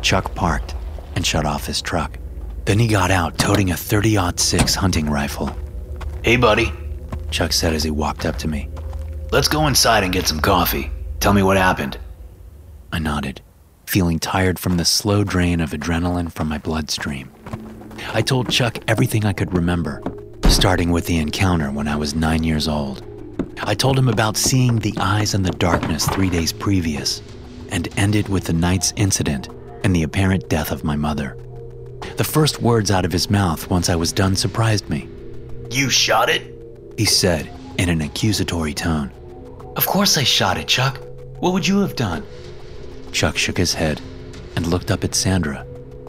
Chuck 0.00 0.34
parked 0.34 0.74
and 1.16 1.26
shut 1.26 1.44
off 1.44 1.66
his 1.66 1.82
truck. 1.82 2.18
Then 2.64 2.78
he 2.78 2.88
got 2.88 3.10
out 3.10 3.36
toting 3.36 3.72
a 3.72 3.76
30 3.76 4.16
6 4.36 4.74
hunting 4.74 5.10
rifle. 5.10 5.54
Hey, 6.22 6.36
buddy, 6.36 6.72
Chuck 7.30 7.52
said 7.52 7.74
as 7.74 7.82
he 7.82 7.90
walked 7.90 8.24
up 8.24 8.36
to 8.38 8.48
me. 8.48 8.70
Let's 9.30 9.48
go 9.48 9.66
inside 9.66 10.02
and 10.02 10.12
get 10.12 10.26
some 10.26 10.40
coffee. 10.40 10.90
Tell 11.20 11.34
me 11.34 11.42
what 11.42 11.58
happened. 11.58 11.98
I 12.90 13.00
nodded, 13.00 13.42
feeling 13.84 14.18
tired 14.18 14.58
from 14.58 14.78
the 14.78 14.86
slow 14.86 15.24
drain 15.24 15.60
of 15.60 15.72
adrenaline 15.72 16.32
from 16.32 16.48
my 16.48 16.56
bloodstream. 16.56 17.30
I 18.14 18.22
told 18.22 18.50
Chuck 18.50 18.78
everything 18.88 19.26
I 19.26 19.34
could 19.34 19.52
remember, 19.52 20.00
starting 20.48 20.90
with 20.90 21.06
the 21.06 21.18
encounter 21.18 21.70
when 21.70 21.88
I 21.88 21.96
was 21.96 22.14
nine 22.14 22.44
years 22.44 22.68
old. 22.68 23.02
I 23.62 23.74
told 23.74 23.98
him 23.98 24.08
about 24.08 24.36
seeing 24.36 24.78
the 24.78 24.94
eyes 24.98 25.34
in 25.34 25.42
the 25.42 25.50
darkness 25.50 26.06
three 26.08 26.30
days 26.30 26.52
previous, 26.52 27.22
and 27.70 27.88
ended 27.98 28.28
with 28.28 28.44
the 28.44 28.52
night's 28.52 28.92
incident 28.96 29.48
and 29.84 29.94
the 29.94 30.02
apparent 30.02 30.48
death 30.48 30.70
of 30.70 30.84
my 30.84 30.96
mother. 30.96 31.36
The 32.16 32.24
first 32.24 32.62
words 32.62 32.90
out 32.90 33.04
of 33.04 33.12
his 33.12 33.30
mouth 33.30 33.68
once 33.70 33.88
I 33.88 33.96
was 33.96 34.12
done 34.12 34.36
surprised 34.36 34.88
me. 34.88 35.08
You 35.70 35.90
shot 35.90 36.28
it? 36.28 36.54
He 36.96 37.04
said 37.04 37.50
in 37.78 37.88
an 37.88 38.00
accusatory 38.00 38.74
tone. 38.74 39.10
Of 39.76 39.86
course 39.86 40.16
I 40.16 40.22
shot 40.22 40.58
it, 40.58 40.68
Chuck. 40.68 41.00
What 41.40 41.52
would 41.52 41.66
you 41.66 41.80
have 41.80 41.96
done? 41.96 42.24
Chuck 43.12 43.36
shook 43.36 43.56
his 43.56 43.74
head 43.74 44.00
and 44.56 44.66
looked 44.66 44.90
up 44.90 45.04
at 45.04 45.14
Sandra, 45.14 45.66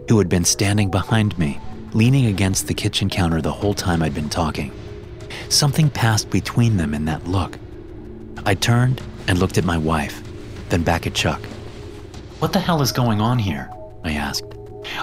who 0.07 0.17
had 0.19 0.29
been 0.29 0.45
standing 0.45 0.91
behind 0.91 1.37
me, 1.39 1.59
leaning 1.93 2.25
against 2.27 2.67
the 2.67 2.73
kitchen 2.73 3.09
counter 3.09 3.41
the 3.41 3.51
whole 3.51 3.73
time 3.73 4.01
I'd 4.01 4.13
been 4.13 4.29
talking. 4.29 4.71
Something 5.49 5.89
passed 5.89 6.29
between 6.29 6.77
them 6.77 6.93
in 6.93 7.05
that 7.05 7.27
look. 7.27 7.57
I 8.45 8.55
turned 8.55 9.01
and 9.27 9.39
looked 9.39 9.57
at 9.57 9.65
my 9.65 9.77
wife, 9.77 10.21
then 10.69 10.83
back 10.83 11.07
at 11.07 11.13
Chuck. 11.13 11.41
What 12.39 12.53
the 12.53 12.59
hell 12.59 12.81
is 12.81 12.91
going 12.91 13.21
on 13.21 13.39
here? 13.39 13.69
I 14.03 14.13
asked. 14.13 14.45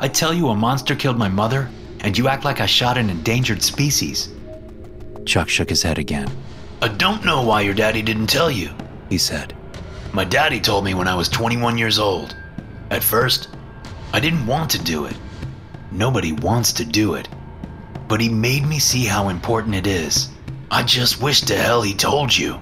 I 0.00 0.08
tell 0.08 0.32
you 0.32 0.48
a 0.48 0.54
monster 0.54 0.94
killed 0.94 1.18
my 1.18 1.28
mother, 1.28 1.68
and 2.00 2.16
you 2.16 2.28
act 2.28 2.44
like 2.44 2.60
I 2.60 2.66
shot 2.66 2.98
an 2.98 3.10
endangered 3.10 3.62
species. 3.62 4.28
Chuck 5.26 5.48
shook 5.48 5.68
his 5.68 5.82
head 5.82 5.98
again. 5.98 6.30
I 6.80 6.88
don't 6.88 7.24
know 7.24 7.42
why 7.42 7.62
your 7.62 7.74
daddy 7.74 8.02
didn't 8.02 8.26
tell 8.26 8.50
you, 8.50 8.70
he 9.08 9.18
said. 9.18 9.54
My 10.12 10.24
daddy 10.24 10.60
told 10.60 10.84
me 10.84 10.94
when 10.94 11.08
I 11.08 11.14
was 11.14 11.28
21 11.28 11.78
years 11.78 11.98
old. 11.98 12.36
At 12.90 13.02
first, 13.02 13.48
I 14.12 14.20
didn't 14.20 14.46
want 14.46 14.70
to 14.72 14.82
do 14.82 15.06
it. 15.06 15.16
Nobody 15.92 16.32
wants 16.32 16.72
to 16.74 16.86
do 16.86 17.14
it. 17.14 17.28
But 18.08 18.20
he 18.20 18.30
made 18.30 18.66
me 18.66 18.78
see 18.78 19.04
how 19.04 19.28
important 19.28 19.74
it 19.74 19.86
is. 19.86 20.30
I 20.70 20.82
just 20.82 21.22
wish 21.22 21.42
to 21.42 21.56
hell 21.56 21.82
he 21.82 21.92
told 21.92 22.34
you. 22.34 22.60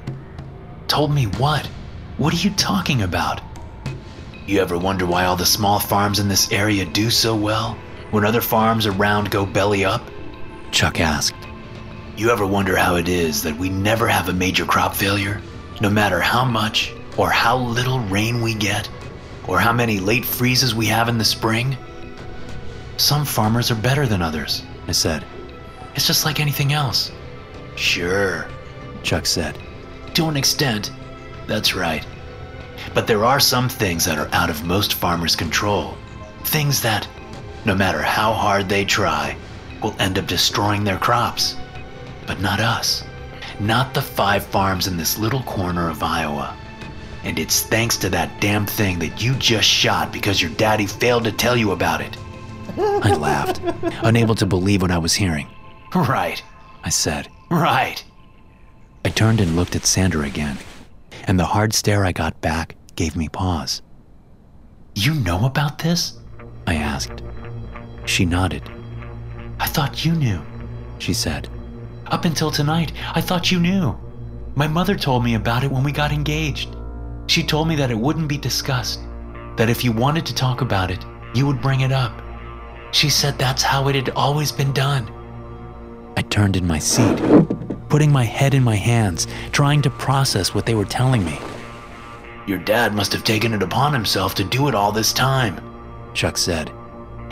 Told 0.89 1.15
me 1.15 1.27
what? 1.27 1.65
What 2.17 2.35
are 2.35 2.39
you 2.39 2.51
talking 2.51 3.03
about? 3.03 3.41
You 4.47 4.61
ever 4.61 4.77
wonder 4.77 5.07
why 5.07 5.27
all 5.27 5.37
the 5.37 5.47
small 5.47 5.79
farms 5.79 6.19
in 6.19 6.27
this 6.27 6.51
area 6.51 6.85
do 6.85 7.09
so 7.09 7.37
well 7.37 7.79
when 8.11 8.25
other 8.25 8.41
farms 8.41 8.87
around 8.87 9.31
go 9.31 9.47
belly 9.47 9.85
up? 9.85 10.03
Chuck 10.73 10.99
asked. 10.99 11.37
You 12.17 12.31
ever 12.33 12.47
wonder 12.47 12.75
how 12.77 12.97
it 12.97 13.09
is 13.09 13.45
that 13.45 13.57
we 13.57 13.69
never 13.71 14.09
have 14.09 14.29
a 14.29 14.33
major 14.33 14.65
crop 14.65 14.93
failure, 14.93 15.41
no 15.81 15.89
matter 15.89 16.21
how 16.21 16.45
much 16.45 16.93
or 17.17 17.31
how 17.31 17.57
little 17.57 18.01
rain 18.01 18.43
we 18.43 18.55
get, 18.55 18.89
or 19.47 19.61
how 19.61 19.73
many 19.73 20.01
late 20.01 20.25
freezes 20.25 20.75
we 20.75 20.87
have 20.87 21.09
in 21.09 21.17
the 21.17 21.25
spring? 21.25 21.77
Some 23.01 23.25
farmers 23.25 23.71
are 23.71 23.77
better 23.77 24.07
than 24.07 24.21
others, 24.21 24.63
I 24.87 24.93
said. 24.93 25.25
It's 25.95 26.07
just 26.07 26.27
like 26.27 26.39
anything 26.39 26.75
else. 26.75 27.11
Sure, 27.75 28.47
Chuck 29.03 29.25
said. 29.25 29.59
To 30.13 30.29
an 30.29 30.37
extent, 30.37 30.93
that's 31.47 31.75
right. 31.75 32.07
But 32.93 33.07
there 33.07 33.25
are 33.25 33.41
some 33.41 33.71
things 33.71 34.05
that 34.05 34.19
are 34.19 34.29
out 34.35 34.51
of 34.51 34.67
most 34.67 34.93
farmers' 34.93 35.35
control. 35.35 35.97
Things 36.45 36.83
that, 36.83 37.09
no 37.65 37.75
matter 37.75 38.03
how 38.03 38.35
hard 38.35 38.69
they 38.69 38.85
try, 38.85 39.35
will 39.83 39.97
end 39.99 40.19
up 40.19 40.27
destroying 40.27 40.85
their 40.85 40.99
crops. 40.99 41.57
But 42.27 42.43
not 42.43 42.61
us. 42.61 43.03
Not 43.59 43.95
the 43.95 44.03
five 44.03 44.45
farms 44.45 44.87
in 44.87 44.99
this 44.99 45.19
little 45.19 45.43
corner 45.45 45.89
of 45.89 46.03
Iowa. 46.03 46.55
And 47.25 47.39
it's 47.39 47.63
thanks 47.63 47.97
to 47.97 48.11
that 48.11 48.43
damn 48.43 48.67
thing 48.67 48.99
that 48.99 49.23
you 49.23 49.33
just 49.37 49.67
shot 49.67 50.13
because 50.13 50.43
your 50.43 50.51
daddy 50.51 50.85
failed 50.85 51.25
to 51.25 51.33
tell 51.33 51.57
you 51.57 51.73
about 51.73 52.03
it. 52.03 52.15
I 52.79 53.15
laughed, 53.15 53.61
unable 54.03 54.35
to 54.37 54.47
believe 54.47 54.83
what 54.83 54.91
I 54.91 54.99
was 54.99 55.15
hearing. 55.15 55.49
Right, 55.95 56.43
I 56.85 56.91
said. 56.91 57.29
Right. 57.51 58.03
I 59.05 59.09
turned 59.09 59.41
and 59.41 59.57
looked 59.57 59.77
at 59.77 59.87
Sandra 59.87 60.27
again, 60.27 60.59
and 61.25 61.39
the 61.39 61.47
hard 61.47 61.73
stare 61.73 62.05
I 62.05 62.13
got 62.13 62.41
back 62.41 62.77
gave 62.97 63.17
me 63.17 63.29
pause. 63.29 63.83
You 64.95 65.15
know 65.15 65.47
about 65.47 65.79
this? 65.79 66.19
I 66.67 66.75
asked. 66.75 67.23
She 68.05 68.25
nodded. 68.25 68.63
I 69.59 69.67
thought 69.67 70.05
you 70.05 70.13
knew, 70.13 70.41
she 70.99 71.15
said. 71.15 71.49
Up 72.07 72.25
until 72.25 72.51
tonight, 72.51 72.93
I 73.15 73.21
thought 73.21 73.51
you 73.51 73.61
knew. 73.61 73.99
My 74.55 74.67
mother 74.67 74.97
told 74.97 75.25
me 75.25 75.35
about 75.35 75.65
it 75.65 75.71
when 75.71 75.85
we 75.85 75.93
got 75.93 76.13
engaged. 76.13 76.77
She 77.27 77.43
told 77.43 77.69
me 77.69 77.77
that 77.77 77.91
it 77.91 77.99
wouldn't 77.99 78.29
be 78.29 78.39
discussed, 78.39 79.01
that 79.57 79.71
if 79.71 79.85
you 79.85 79.93
wanted 79.93 80.27
to 80.27 80.35
talk 80.35 80.61
about 80.61 80.91
it, 80.91 81.05
you 81.35 81.47
would 81.47 81.63
bring 81.63 81.81
it 81.83 81.93
up. 81.93 82.21
She 82.93 83.09
said 83.09 83.39
that's 83.39 83.63
how 83.63 83.89
it 83.89 83.95
had 83.95 84.11
always 84.11 84.51
been 84.51 84.73
done. 84.73 85.11
I 86.17 86.23
turned 86.23 86.57
in 86.57 86.67
my 86.67 86.79
seat, 86.79 87.17
putting 87.89 88.13
my 88.13 88.25
head 88.25 88.53
in 88.53 88.65
my 88.65 88.75
hands, 88.75 89.27
trying 89.53 89.81
to 89.83 89.91
process 89.91 90.55
what 90.55 90.67
they 90.67 90.75
were 90.75 90.85
telling 90.85 91.25
me. 91.25 91.39
Your 92.47 92.59
dad 92.59 92.95
must 92.95 93.13
have 93.13 93.23
taken 93.23 93.53
it 93.53 93.63
upon 93.63 93.93
himself 93.93 94.35
to 94.37 94.45
do 94.45 94.69
it 94.69 94.75
all 94.75 94.91
this 94.91 95.13
time, 95.13 95.61
Chuck 96.15 96.37
said. 96.37 96.73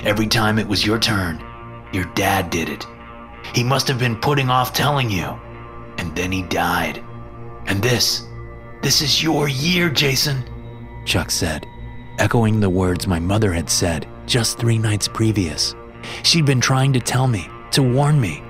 Every 0.05 0.29
time 0.29 0.59
it 0.59 0.69
was 0.69 0.87
your 0.87 0.99
turn, 0.99 1.45
your 1.93 2.05
dad 2.15 2.51
did 2.51 2.69
it. 2.69 2.87
He 3.53 3.65
must 3.65 3.89
have 3.89 3.99
been 3.99 4.17
putting 4.17 4.51
off 4.51 4.73
telling 4.73 5.11
you. 5.11 5.39
And 5.99 6.15
then 6.15 6.31
he 6.31 6.43
died. 6.43 7.03
And 7.67 7.83
this, 7.83 8.27
this 8.83 9.03
is 9.03 9.23
your 9.23 9.49
year, 9.49 9.91
Jason, 9.91 10.45
Chuck 11.05 11.33
said, 11.33 11.67
echoing 12.19 12.61
the 12.61 12.71
words 12.71 13.09
my 13.09 13.19
mother 13.19 13.53
had 13.53 13.69
said 13.69 14.07
just 14.29 14.59
three 14.59 14.79
nights 14.79 15.09
previous. 15.09 15.75
She'd 16.23 16.47
been 16.47 16.61
trying 16.61 16.93
to 16.93 17.01
tell 17.01 17.27
me, 17.27 17.49
to 17.73 17.83
warn 17.83 18.21
me, 18.21 18.43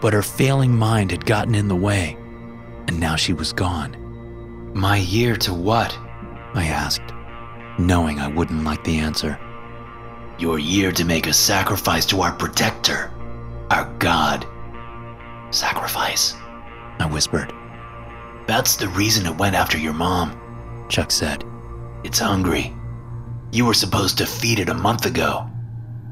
but 0.00 0.12
her 0.12 0.22
failing 0.22 0.74
mind 0.74 1.10
had 1.10 1.26
gotten 1.26 1.54
in 1.54 1.68
the 1.68 1.76
way, 1.76 2.16
and 2.86 2.98
now 2.98 3.16
she 3.16 3.32
was 3.32 3.52
gone. 3.52 3.96
My 4.72 4.98
year 4.98 5.36
to 5.36 5.52
what? 5.52 5.98
I 6.54 6.66
asked, 6.66 7.12
knowing 7.78 8.20
I 8.20 8.28
wouldn't 8.28 8.64
like 8.64 8.84
the 8.84 8.98
answer. 8.98 9.38
Your 10.38 10.58
year 10.58 10.92
to 10.92 11.04
make 11.04 11.26
a 11.26 11.32
sacrifice 11.32 12.06
to 12.06 12.20
our 12.20 12.32
protector, 12.32 13.12
our 13.70 13.92
God. 13.98 14.46
Sacrifice, 15.50 16.34
I 16.98 17.08
whispered. 17.10 17.52
That's 18.46 18.76
the 18.76 18.88
reason 18.88 19.26
it 19.26 19.36
went 19.36 19.56
after 19.56 19.76
your 19.76 19.94
mom, 19.94 20.38
Chuck 20.88 21.10
said. 21.10 21.44
It's 22.04 22.18
hungry. 22.18 22.75
You 23.52 23.64
were 23.64 23.74
supposed 23.74 24.18
to 24.18 24.26
feed 24.26 24.58
it 24.58 24.68
a 24.68 24.74
month 24.74 25.06
ago. 25.06 25.48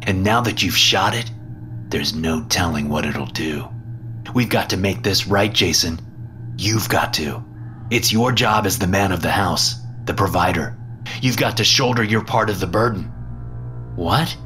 And 0.02 0.22
now 0.22 0.40
that 0.42 0.62
you've 0.62 0.76
shot 0.76 1.14
it, 1.14 1.30
there's 1.88 2.14
no 2.14 2.44
telling 2.44 2.88
what 2.88 3.06
it'll 3.06 3.26
do. 3.26 3.68
We've 4.34 4.48
got 4.48 4.70
to 4.70 4.76
make 4.76 5.02
this 5.02 5.26
right, 5.26 5.52
Jason. 5.52 6.00
You've 6.56 6.88
got 6.88 7.14
to. 7.14 7.44
It's 7.90 8.12
your 8.12 8.32
job 8.32 8.66
as 8.66 8.78
the 8.78 8.86
man 8.86 9.12
of 9.12 9.22
the 9.22 9.30
house, 9.30 9.76
the 10.04 10.14
provider. 10.14 10.76
You've 11.20 11.36
got 11.36 11.56
to 11.58 11.64
shoulder 11.64 12.02
your 12.02 12.24
part 12.24 12.50
of 12.50 12.60
the 12.60 12.66
burden. 12.66 13.04
What? 13.96 14.36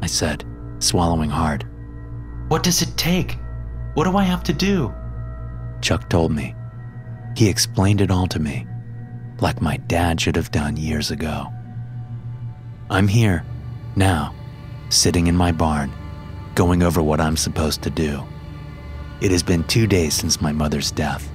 I 0.00 0.06
said, 0.06 0.44
swallowing 0.78 1.30
hard. 1.30 1.66
What 2.48 2.62
does 2.62 2.82
it 2.82 2.96
take? 2.96 3.38
What 3.94 4.04
do 4.04 4.16
I 4.16 4.24
have 4.24 4.42
to 4.44 4.52
do? 4.52 4.94
Chuck 5.80 6.08
told 6.08 6.32
me. 6.32 6.54
He 7.36 7.48
explained 7.48 8.00
it 8.00 8.10
all 8.10 8.26
to 8.28 8.38
me, 8.38 8.66
like 9.40 9.60
my 9.60 9.78
dad 9.78 10.20
should 10.20 10.36
have 10.36 10.50
done 10.50 10.76
years 10.76 11.10
ago. 11.10 11.52
I'm 12.92 13.08
here, 13.08 13.42
now, 13.96 14.34
sitting 14.90 15.26
in 15.26 15.34
my 15.34 15.50
barn, 15.50 15.90
going 16.54 16.82
over 16.82 17.02
what 17.02 17.22
I'm 17.22 17.38
supposed 17.38 17.80
to 17.84 17.90
do. 17.90 18.22
It 19.22 19.30
has 19.30 19.42
been 19.42 19.64
two 19.64 19.86
days 19.86 20.12
since 20.12 20.42
my 20.42 20.52
mother's 20.52 20.90
death. 20.90 21.26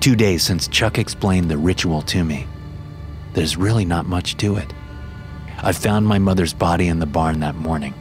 Two 0.00 0.16
days 0.16 0.42
since 0.42 0.68
Chuck 0.68 0.96
explained 0.98 1.50
the 1.50 1.58
ritual 1.58 2.00
to 2.00 2.24
me. 2.24 2.46
There's 3.34 3.58
really 3.58 3.84
not 3.84 4.06
much 4.06 4.38
to 4.38 4.56
it. 4.56 4.72
I 5.58 5.72
found 5.72 6.06
my 6.06 6.18
mother's 6.18 6.54
body 6.54 6.88
in 6.88 6.98
the 6.98 7.04
barn 7.04 7.40
that 7.40 7.56
morning. 7.56 7.92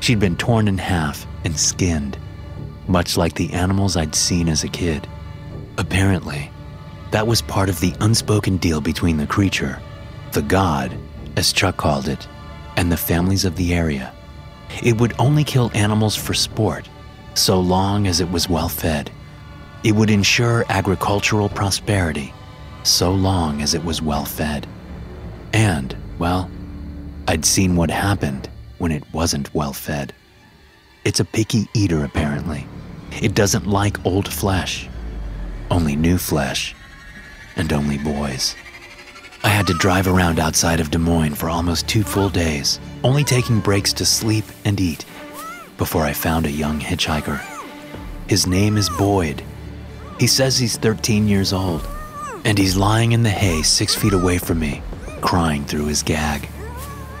She'd 0.00 0.18
been 0.18 0.36
torn 0.36 0.66
in 0.66 0.78
half 0.78 1.24
and 1.44 1.56
skinned, 1.56 2.18
much 2.88 3.16
like 3.16 3.34
the 3.34 3.52
animals 3.52 3.96
I'd 3.96 4.16
seen 4.16 4.48
as 4.48 4.64
a 4.64 4.68
kid. 4.68 5.06
Apparently, 5.78 6.50
that 7.12 7.28
was 7.28 7.40
part 7.40 7.68
of 7.68 7.78
the 7.78 7.94
unspoken 8.00 8.56
deal 8.56 8.80
between 8.80 9.16
the 9.16 9.28
creature, 9.28 9.80
the 10.32 10.42
god, 10.42 10.98
as 11.36 11.52
Chuck 11.52 11.76
called 11.76 12.08
it, 12.08 12.26
and 12.76 12.90
the 12.90 12.96
families 12.96 13.44
of 13.44 13.56
the 13.56 13.74
area. 13.74 14.12
It 14.82 15.00
would 15.00 15.14
only 15.18 15.44
kill 15.44 15.70
animals 15.74 16.16
for 16.16 16.34
sport, 16.34 16.88
so 17.34 17.60
long 17.60 18.06
as 18.06 18.20
it 18.20 18.30
was 18.30 18.48
well 18.48 18.68
fed. 18.68 19.10
It 19.84 19.92
would 19.92 20.10
ensure 20.10 20.64
agricultural 20.68 21.48
prosperity, 21.48 22.32
so 22.82 23.12
long 23.12 23.62
as 23.62 23.74
it 23.74 23.84
was 23.84 24.02
well 24.02 24.24
fed. 24.24 24.66
And, 25.52 25.96
well, 26.18 26.50
I'd 27.28 27.44
seen 27.44 27.76
what 27.76 27.90
happened 27.90 28.48
when 28.78 28.92
it 28.92 29.04
wasn't 29.12 29.54
well 29.54 29.72
fed. 29.72 30.12
It's 31.04 31.20
a 31.20 31.24
picky 31.24 31.68
eater, 31.74 32.04
apparently. 32.04 32.66
It 33.22 33.34
doesn't 33.34 33.66
like 33.66 34.04
old 34.04 34.32
flesh, 34.32 34.88
only 35.70 35.96
new 35.96 36.18
flesh, 36.18 36.74
and 37.56 37.72
only 37.72 37.98
boys. 37.98 38.54
I 39.44 39.48
had 39.48 39.66
to 39.68 39.74
drive 39.74 40.08
around 40.08 40.38
outside 40.38 40.80
of 40.80 40.90
Des 40.90 40.98
Moines 40.98 41.34
for 41.34 41.48
almost 41.48 41.88
two 41.88 42.02
full 42.02 42.28
days, 42.28 42.80
only 43.04 43.24
taking 43.24 43.60
breaks 43.60 43.92
to 43.94 44.06
sleep 44.06 44.44
and 44.64 44.80
eat, 44.80 45.04
before 45.78 46.04
I 46.04 46.12
found 46.12 46.46
a 46.46 46.50
young 46.50 46.80
hitchhiker. 46.80 47.40
His 48.28 48.46
name 48.46 48.76
is 48.76 48.88
Boyd. 48.90 49.42
He 50.18 50.26
says 50.26 50.58
he's 50.58 50.76
13 50.76 51.28
years 51.28 51.52
old, 51.52 51.86
and 52.44 52.56
he's 52.58 52.76
lying 52.76 53.12
in 53.12 53.22
the 53.22 53.30
hay 53.30 53.62
six 53.62 53.94
feet 53.94 54.12
away 54.12 54.38
from 54.38 54.58
me, 54.58 54.82
crying 55.20 55.64
through 55.64 55.86
his 55.86 56.02
gag. 56.02 56.48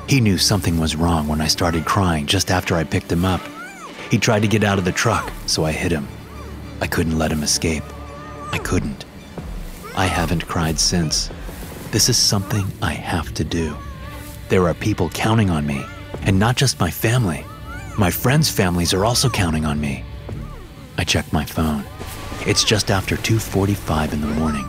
He 0.08 0.20
knew 0.20 0.38
something 0.38 0.78
was 0.78 0.96
wrong 0.96 1.28
when 1.28 1.40
I 1.40 1.48
started 1.48 1.84
crying 1.84 2.26
just 2.26 2.50
after 2.50 2.74
I 2.74 2.84
picked 2.84 3.10
him 3.12 3.24
up. 3.24 3.40
He 4.10 4.18
tried 4.18 4.42
to 4.42 4.48
get 4.48 4.64
out 4.64 4.78
of 4.78 4.84
the 4.84 4.92
truck, 4.92 5.32
so 5.46 5.64
I 5.64 5.72
hit 5.72 5.92
him. 5.92 6.06
I 6.80 6.86
couldn't 6.86 7.18
let 7.18 7.32
him 7.32 7.42
escape. 7.42 7.82
I 8.52 8.58
couldn't. 8.58 9.04
I 9.96 10.06
haven't 10.06 10.46
cried 10.46 10.78
since. 10.78 11.30
This 11.92 12.08
is 12.08 12.16
something 12.16 12.66
I 12.82 12.92
have 12.92 13.32
to 13.34 13.44
do. 13.44 13.76
There 14.48 14.66
are 14.68 14.74
people 14.74 15.08
counting 15.10 15.50
on 15.50 15.66
me, 15.66 15.84
and 16.22 16.38
not 16.38 16.56
just 16.56 16.80
my 16.80 16.90
family. 16.90 17.44
My 17.96 18.10
friends' 18.10 18.50
families 18.50 18.92
are 18.92 19.04
also 19.04 19.30
counting 19.30 19.64
on 19.64 19.80
me. 19.80 20.04
I 20.98 21.04
check 21.04 21.32
my 21.32 21.44
phone. 21.44 21.84
It's 22.46 22.64
just 22.64 22.90
after 22.90 23.16
2:45 23.16 24.12
in 24.12 24.20
the 24.20 24.26
morning. 24.26 24.68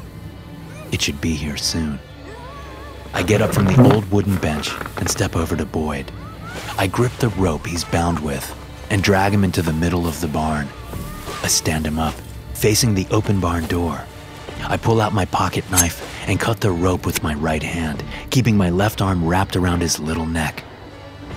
It 0.92 1.02
should 1.02 1.20
be 1.20 1.34
here 1.34 1.58
soon. 1.58 2.00
I 3.14 3.24
get 3.24 3.42
up 3.42 3.54
from 3.54 3.66
the 3.66 3.82
old 3.94 4.10
wooden 4.12 4.38
bench 4.38 4.72
and 4.98 5.10
step 5.10 5.36
over 5.36 5.56
to 5.56 5.66
Boyd. 5.66 6.12
I 6.78 6.88
grip 6.88 7.16
the 7.18 7.30
rope 7.30 7.66
he's 7.66 7.84
bound 7.84 8.20
with 8.20 8.56
and 8.90 9.04
drag 9.04 9.34
him 9.34 9.44
into 9.44 9.62
the 9.62 9.74
middle 9.74 10.08
of 10.08 10.22
the 10.22 10.28
barn. 10.28 10.68
I 11.44 11.48
stand 11.48 11.86
him 11.86 12.00
up, 12.00 12.16
facing 12.54 12.94
the 12.94 13.08
open 13.12 13.40
barn 13.40 13.66
door. 13.66 14.06
I 14.64 14.78
pull 14.78 15.02
out 15.02 15.14
my 15.14 15.26
pocket 15.26 15.70
knife 15.72 16.28
and 16.28 16.40
cut 16.40 16.62
the 16.62 16.72
rope 16.72 17.06
with 17.06 17.24
my 17.24 17.34
right 17.34 17.64
hand, 17.64 18.04
keeping 18.30 18.58
my 18.58 18.70
left 18.70 19.02
arm 19.02 19.26
wrapped 19.26 19.56
around 19.56 19.82
his 19.82 20.00
little 20.00 20.26
neck. 20.26 20.64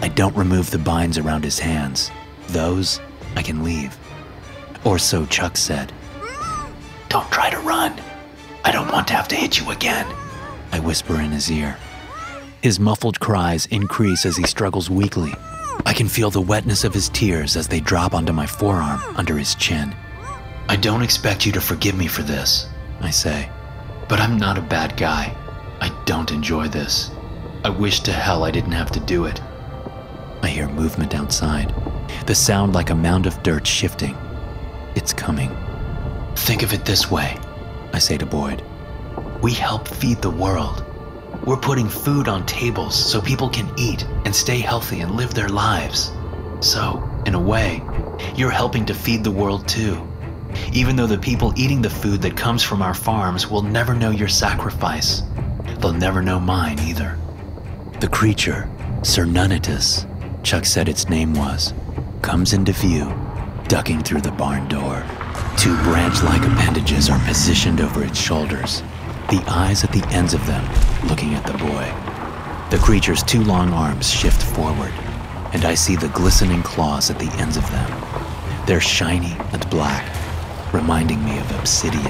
I 0.00 0.08
don't 0.08 0.36
remove 0.36 0.70
the 0.70 0.78
binds 0.78 1.18
around 1.18 1.44
his 1.44 1.58
hands. 1.58 2.10
Those 2.48 3.00
I 3.36 3.42
can 3.42 3.62
leave. 3.62 3.96
Or 4.84 4.98
so 4.98 5.26
Chuck 5.26 5.56
said. 5.56 5.92
Don't 7.08 7.30
try 7.30 7.50
to 7.50 7.58
run. 7.58 8.00
I 8.64 8.72
don't 8.72 8.90
want 8.90 9.08
to 9.08 9.14
have 9.14 9.28
to 9.28 9.36
hit 9.36 9.58
you 9.58 9.70
again. 9.70 10.06
I 10.72 10.80
whisper 10.80 11.20
in 11.20 11.30
his 11.30 11.50
ear. 11.50 11.76
His 12.62 12.78
muffled 12.78 13.20
cries 13.20 13.66
increase 13.66 14.26
as 14.26 14.36
he 14.36 14.46
struggles 14.46 14.90
weakly. 14.90 15.32
I 15.86 15.92
can 15.94 16.08
feel 16.08 16.30
the 16.30 16.40
wetness 16.40 16.84
of 16.84 16.94
his 16.94 17.08
tears 17.08 17.56
as 17.56 17.68
they 17.68 17.80
drop 17.80 18.14
onto 18.14 18.32
my 18.32 18.46
forearm 18.46 19.00
under 19.16 19.36
his 19.38 19.54
chin. 19.54 19.94
I 20.68 20.76
don't 20.76 21.02
expect 21.02 21.46
you 21.46 21.52
to 21.52 21.60
forgive 21.60 21.96
me 21.96 22.06
for 22.06 22.22
this, 22.22 22.66
I 23.00 23.10
say. 23.10 23.50
But 24.08 24.20
I'm 24.20 24.36
not 24.36 24.58
a 24.58 24.62
bad 24.62 24.96
guy. 24.96 25.36
I 25.80 25.88
don't 26.04 26.32
enjoy 26.32 26.68
this. 26.68 27.10
I 27.64 27.70
wish 27.70 28.00
to 28.00 28.12
hell 28.12 28.44
I 28.44 28.50
didn't 28.50 28.72
have 28.72 28.90
to 28.92 29.00
do 29.00 29.24
it. 29.24 29.40
I 30.42 30.48
hear 30.48 30.68
movement 30.68 31.14
outside, 31.14 31.74
the 32.26 32.34
sound 32.34 32.72
like 32.72 32.90
a 32.90 32.94
mound 32.94 33.26
of 33.26 33.42
dirt 33.42 33.66
shifting. 33.66 34.16
It's 34.94 35.12
coming. 35.12 35.56
Think 36.34 36.62
of 36.62 36.72
it 36.72 36.84
this 36.84 37.10
way, 37.10 37.36
I 37.92 37.98
say 37.98 38.16
to 38.18 38.26
Boyd. 38.26 38.62
We 39.42 39.52
help 39.52 39.86
feed 39.86 40.22
the 40.22 40.30
world. 40.30 40.84
We're 41.44 41.56
putting 41.56 41.88
food 41.88 42.28
on 42.28 42.44
tables 42.46 42.94
so 42.94 43.20
people 43.20 43.48
can 43.48 43.72
eat 43.78 44.04
and 44.24 44.34
stay 44.34 44.58
healthy 44.58 45.00
and 45.00 45.12
live 45.12 45.34
their 45.34 45.48
lives. 45.48 46.12
So, 46.60 47.02
in 47.26 47.34
a 47.34 47.40
way, 47.40 47.82
you're 48.34 48.50
helping 48.50 48.84
to 48.86 48.94
feed 48.94 49.24
the 49.24 49.30
world 49.30 49.66
too. 49.68 50.06
Even 50.72 50.96
though 50.96 51.06
the 51.06 51.18
people 51.18 51.52
eating 51.56 51.82
the 51.82 51.90
food 51.90 52.22
that 52.22 52.36
comes 52.36 52.62
from 52.62 52.82
our 52.82 52.94
farms 52.94 53.48
will 53.48 53.62
never 53.62 53.94
know 53.94 54.10
your 54.10 54.28
sacrifice, 54.28 55.22
they'll 55.78 55.92
never 55.92 56.22
know 56.22 56.38
mine 56.38 56.78
either. 56.80 57.18
The 58.00 58.08
creature, 58.08 58.68
Cernunnitus, 59.02 60.06
Chuck 60.42 60.64
said 60.64 60.88
its 60.88 61.08
name 61.08 61.34
was, 61.34 61.74
comes 62.22 62.52
into 62.52 62.72
view, 62.72 63.12
ducking 63.68 64.02
through 64.02 64.22
the 64.22 64.32
barn 64.32 64.68
door. 64.68 65.04
Two 65.56 65.76
branch 65.82 66.22
like 66.22 66.42
appendages 66.42 67.10
are 67.10 67.24
positioned 67.26 67.80
over 67.80 68.04
its 68.04 68.18
shoulders, 68.18 68.82
the 69.28 69.42
eyes 69.46 69.84
at 69.84 69.92
the 69.92 70.06
ends 70.08 70.34
of 70.34 70.46
them 70.46 70.64
looking 71.08 71.34
at 71.34 71.46
the 71.46 71.58
boy. 71.58 71.92
The 72.70 72.82
creature's 72.82 73.22
two 73.22 73.42
long 73.44 73.72
arms 73.72 74.10
shift 74.10 74.42
forward, 74.42 74.92
and 75.52 75.64
I 75.64 75.74
see 75.74 75.96
the 75.96 76.08
glistening 76.08 76.62
claws 76.62 77.10
at 77.10 77.18
the 77.18 77.30
ends 77.40 77.56
of 77.56 77.70
them. 77.70 78.66
They're 78.66 78.80
shiny 78.80 79.36
and 79.52 79.68
black, 79.70 80.06
reminding 80.72 81.24
me 81.24 81.38
of 81.38 81.50
obsidian. 81.58 82.04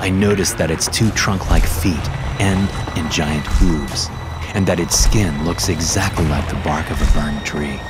I 0.00 0.10
notice 0.10 0.52
that 0.54 0.70
its 0.70 0.88
two 0.88 1.10
trunk 1.10 1.50
like 1.50 1.64
feet 1.64 1.96
end 2.40 2.68
in 2.96 3.10
giant 3.10 3.46
hooves, 3.46 4.08
and 4.54 4.66
that 4.66 4.80
its 4.80 4.98
skin 4.98 5.44
looks 5.44 5.68
exactly 5.68 6.26
like 6.26 6.48
the 6.48 6.60
bark 6.64 6.90
of 6.90 7.00
a 7.02 7.12
burned 7.12 7.44
tree. 7.44 7.80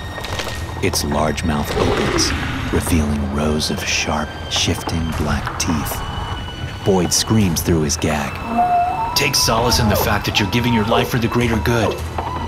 Its 0.82 1.04
large 1.04 1.44
mouth 1.44 1.70
opens, 1.76 2.32
revealing 2.72 3.34
rows 3.34 3.70
of 3.70 3.82
sharp, 3.84 4.28
shifting 4.50 5.04
black 5.18 5.58
teeth. 5.58 6.84
Boyd 6.84 7.12
screams 7.12 7.62
through 7.62 7.82
his 7.82 7.96
gag. 7.96 8.32
Take 9.16 9.34
solace 9.34 9.80
in 9.80 9.88
the 9.88 9.96
fact 9.96 10.24
that 10.26 10.38
you're 10.38 10.50
giving 10.50 10.72
your 10.72 10.86
life 10.86 11.08
for 11.08 11.18
the 11.18 11.28
greater 11.28 11.58
good. 11.58 11.94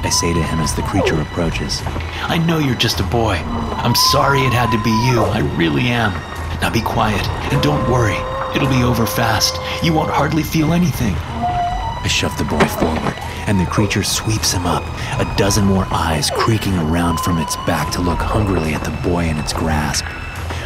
I 0.03 0.09
say 0.09 0.33
to 0.33 0.43
him 0.43 0.61
as 0.61 0.75
the 0.75 0.83
creature 0.83 1.21
approaches. 1.21 1.83
I 1.85 2.39
know 2.39 2.59
you're 2.59 2.75
just 2.77 3.01
a 3.01 3.05
boy. 3.05 3.35
I'm 3.35 3.95
sorry 3.95 4.41
it 4.41 4.53
had 4.53 4.71
to 4.71 4.83
be 4.83 4.91
you. 5.11 5.21
I 5.21 5.41
really 5.59 5.89
am. 5.89 6.13
Now 6.61 6.71
be 6.71 6.83
quiet 6.83 7.27
and 7.53 7.63
don't 7.63 7.91
worry. 7.91 8.19
It'll 8.55 8.69
be 8.69 8.83
over 8.83 9.07
fast. 9.07 9.57
You 9.85 9.93
won't 9.93 10.11
hardly 10.11 10.43
feel 10.43 10.73
anything. 10.73 11.15
I 11.15 12.07
shove 12.09 12.37
the 12.37 12.45
boy 12.45 12.65
forward, 12.65 13.15
and 13.47 13.61
the 13.61 13.67
creature 13.67 14.03
sweeps 14.03 14.53
him 14.53 14.67
up, 14.67 14.83
a 15.21 15.35
dozen 15.37 15.65
more 15.65 15.87
eyes 15.91 16.31
creaking 16.31 16.77
around 16.79 17.21
from 17.21 17.39
its 17.39 17.57
back 17.57 17.93
to 17.93 18.01
look 18.01 18.19
hungrily 18.19 18.75
at 18.75 18.83
the 18.85 19.09
boy 19.09 19.25
in 19.25 19.37
its 19.37 19.53
grasp. 19.53 20.05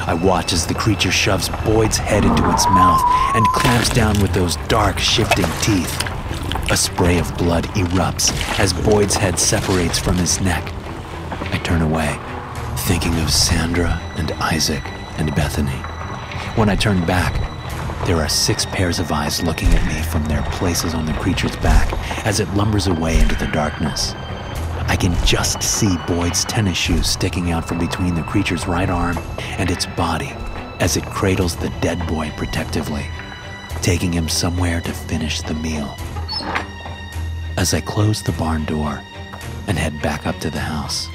I 0.06 0.14
watch 0.14 0.52
as 0.52 0.66
the 0.66 0.74
creature 0.74 1.10
shoves 1.10 1.48
Boyd's 1.64 1.98
head 1.98 2.24
into 2.24 2.50
its 2.50 2.66
mouth 2.66 3.02
and 3.34 3.44
clamps 3.48 3.88
down 3.88 4.20
with 4.20 4.32
those 4.32 4.56
dark, 4.68 4.98
shifting 4.98 5.46
teeth. 5.60 6.02
A 6.70 6.76
spray 6.76 7.18
of 7.18 7.36
blood 7.36 7.64
erupts 7.74 8.32
as 8.58 8.72
Boyd's 8.72 9.16
head 9.16 9.38
separates 9.38 9.98
from 9.98 10.16
his 10.16 10.40
neck. 10.40 10.72
I 11.52 11.58
turn 11.64 11.82
away, 11.82 12.18
thinking 12.86 13.14
of 13.20 13.30
Sandra 13.30 14.00
and 14.16 14.30
Isaac 14.32 14.84
and 15.18 15.34
Bethany. 15.34 15.78
When 16.56 16.68
I 16.68 16.76
turn 16.76 17.04
back, 17.06 17.34
there 18.06 18.16
are 18.16 18.28
six 18.28 18.66
pairs 18.66 18.98
of 18.98 19.10
eyes 19.10 19.42
looking 19.42 19.68
at 19.68 19.86
me 19.86 20.02
from 20.02 20.24
their 20.26 20.42
places 20.52 20.94
on 20.94 21.06
the 21.06 21.12
creature's 21.14 21.56
back 21.56 21.90
as 22.26 22.38
it 22.38 22.48
lumbers 22.54 22.86
away 22.86 23.18
into 23.18 23.34
the 23.36 23.46
darkness. 23.46 24.12
I 24.86 24.96
can 24.96 25.14
just 25.26 25.62
see 25.62 25.96
Boyd's 26.06 26.44
tennis 26.44 26.76
shoes 26.76 27.08
sticking 27.08 27.50
out 27.50 27.66
from 27.66 27.78
between 27.78 28.14
the 28.14 28.22
creature's 28.22 28.68
right 28.68 28.90
arm 28.90 29.16
and 29.58 29.70
its 29.70 29.86
body 29.86 30.32
as 30.80 30.96
it 30.96 31.06
cradles 31.06 31.56
the 31.56 31.70
dead 31.80 32.06
boy 32.06 32.30
protectively, 32.36 33.06
taking 33.80 34.12
him 34.12 34.28
somewhere 34.28 34.80
to 34.82 34.92
finish 34.92 35.40
the 35.40 35.54
meal. 35.54 35.96
As 37.56 37.72
I 37.72 37.80
close 37.80 38.22
the 38.22 38.32
barn 38.32 38.64
door 38.66 39.00
and 39.66 39.78
head 39.78 40.02
back 40.02 40.26
up 40.26 40.38
to 40.40 40.50
the 40.50 40.60
house, 40.60 41.08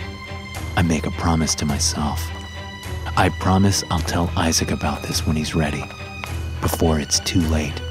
I 0.75 0.81
make 0.81 1.05
a 1.05 1.11
promise 1.11 1.53
to 1.55 1.65
myself. 1.65 2.27
I 3.17 3.29
promise 3.39 3.83
I'll 3.91 3.99
tell 3.99 4.31
Isaac 4.35 4.71
about 4.71 5.03
this 5.03 5.25
when 5.25 5.35
he's 5.35 5.55
ready, 5.55 5.83
before 6.61 6.99
it's 6.99 7.19
too 7.19 7.41
late. 7.41 7.81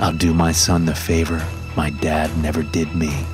I'll 0.00 0.12
do 0.12 0.34
my 0.34 0.52
son 0.52 0.84
the 0.84 0.94
favor 0.94 1.46
my 1.76 1.88
dad 1.88 2.36
never 2.38 2.62
did 2.62 2.94
me 2.94 3.24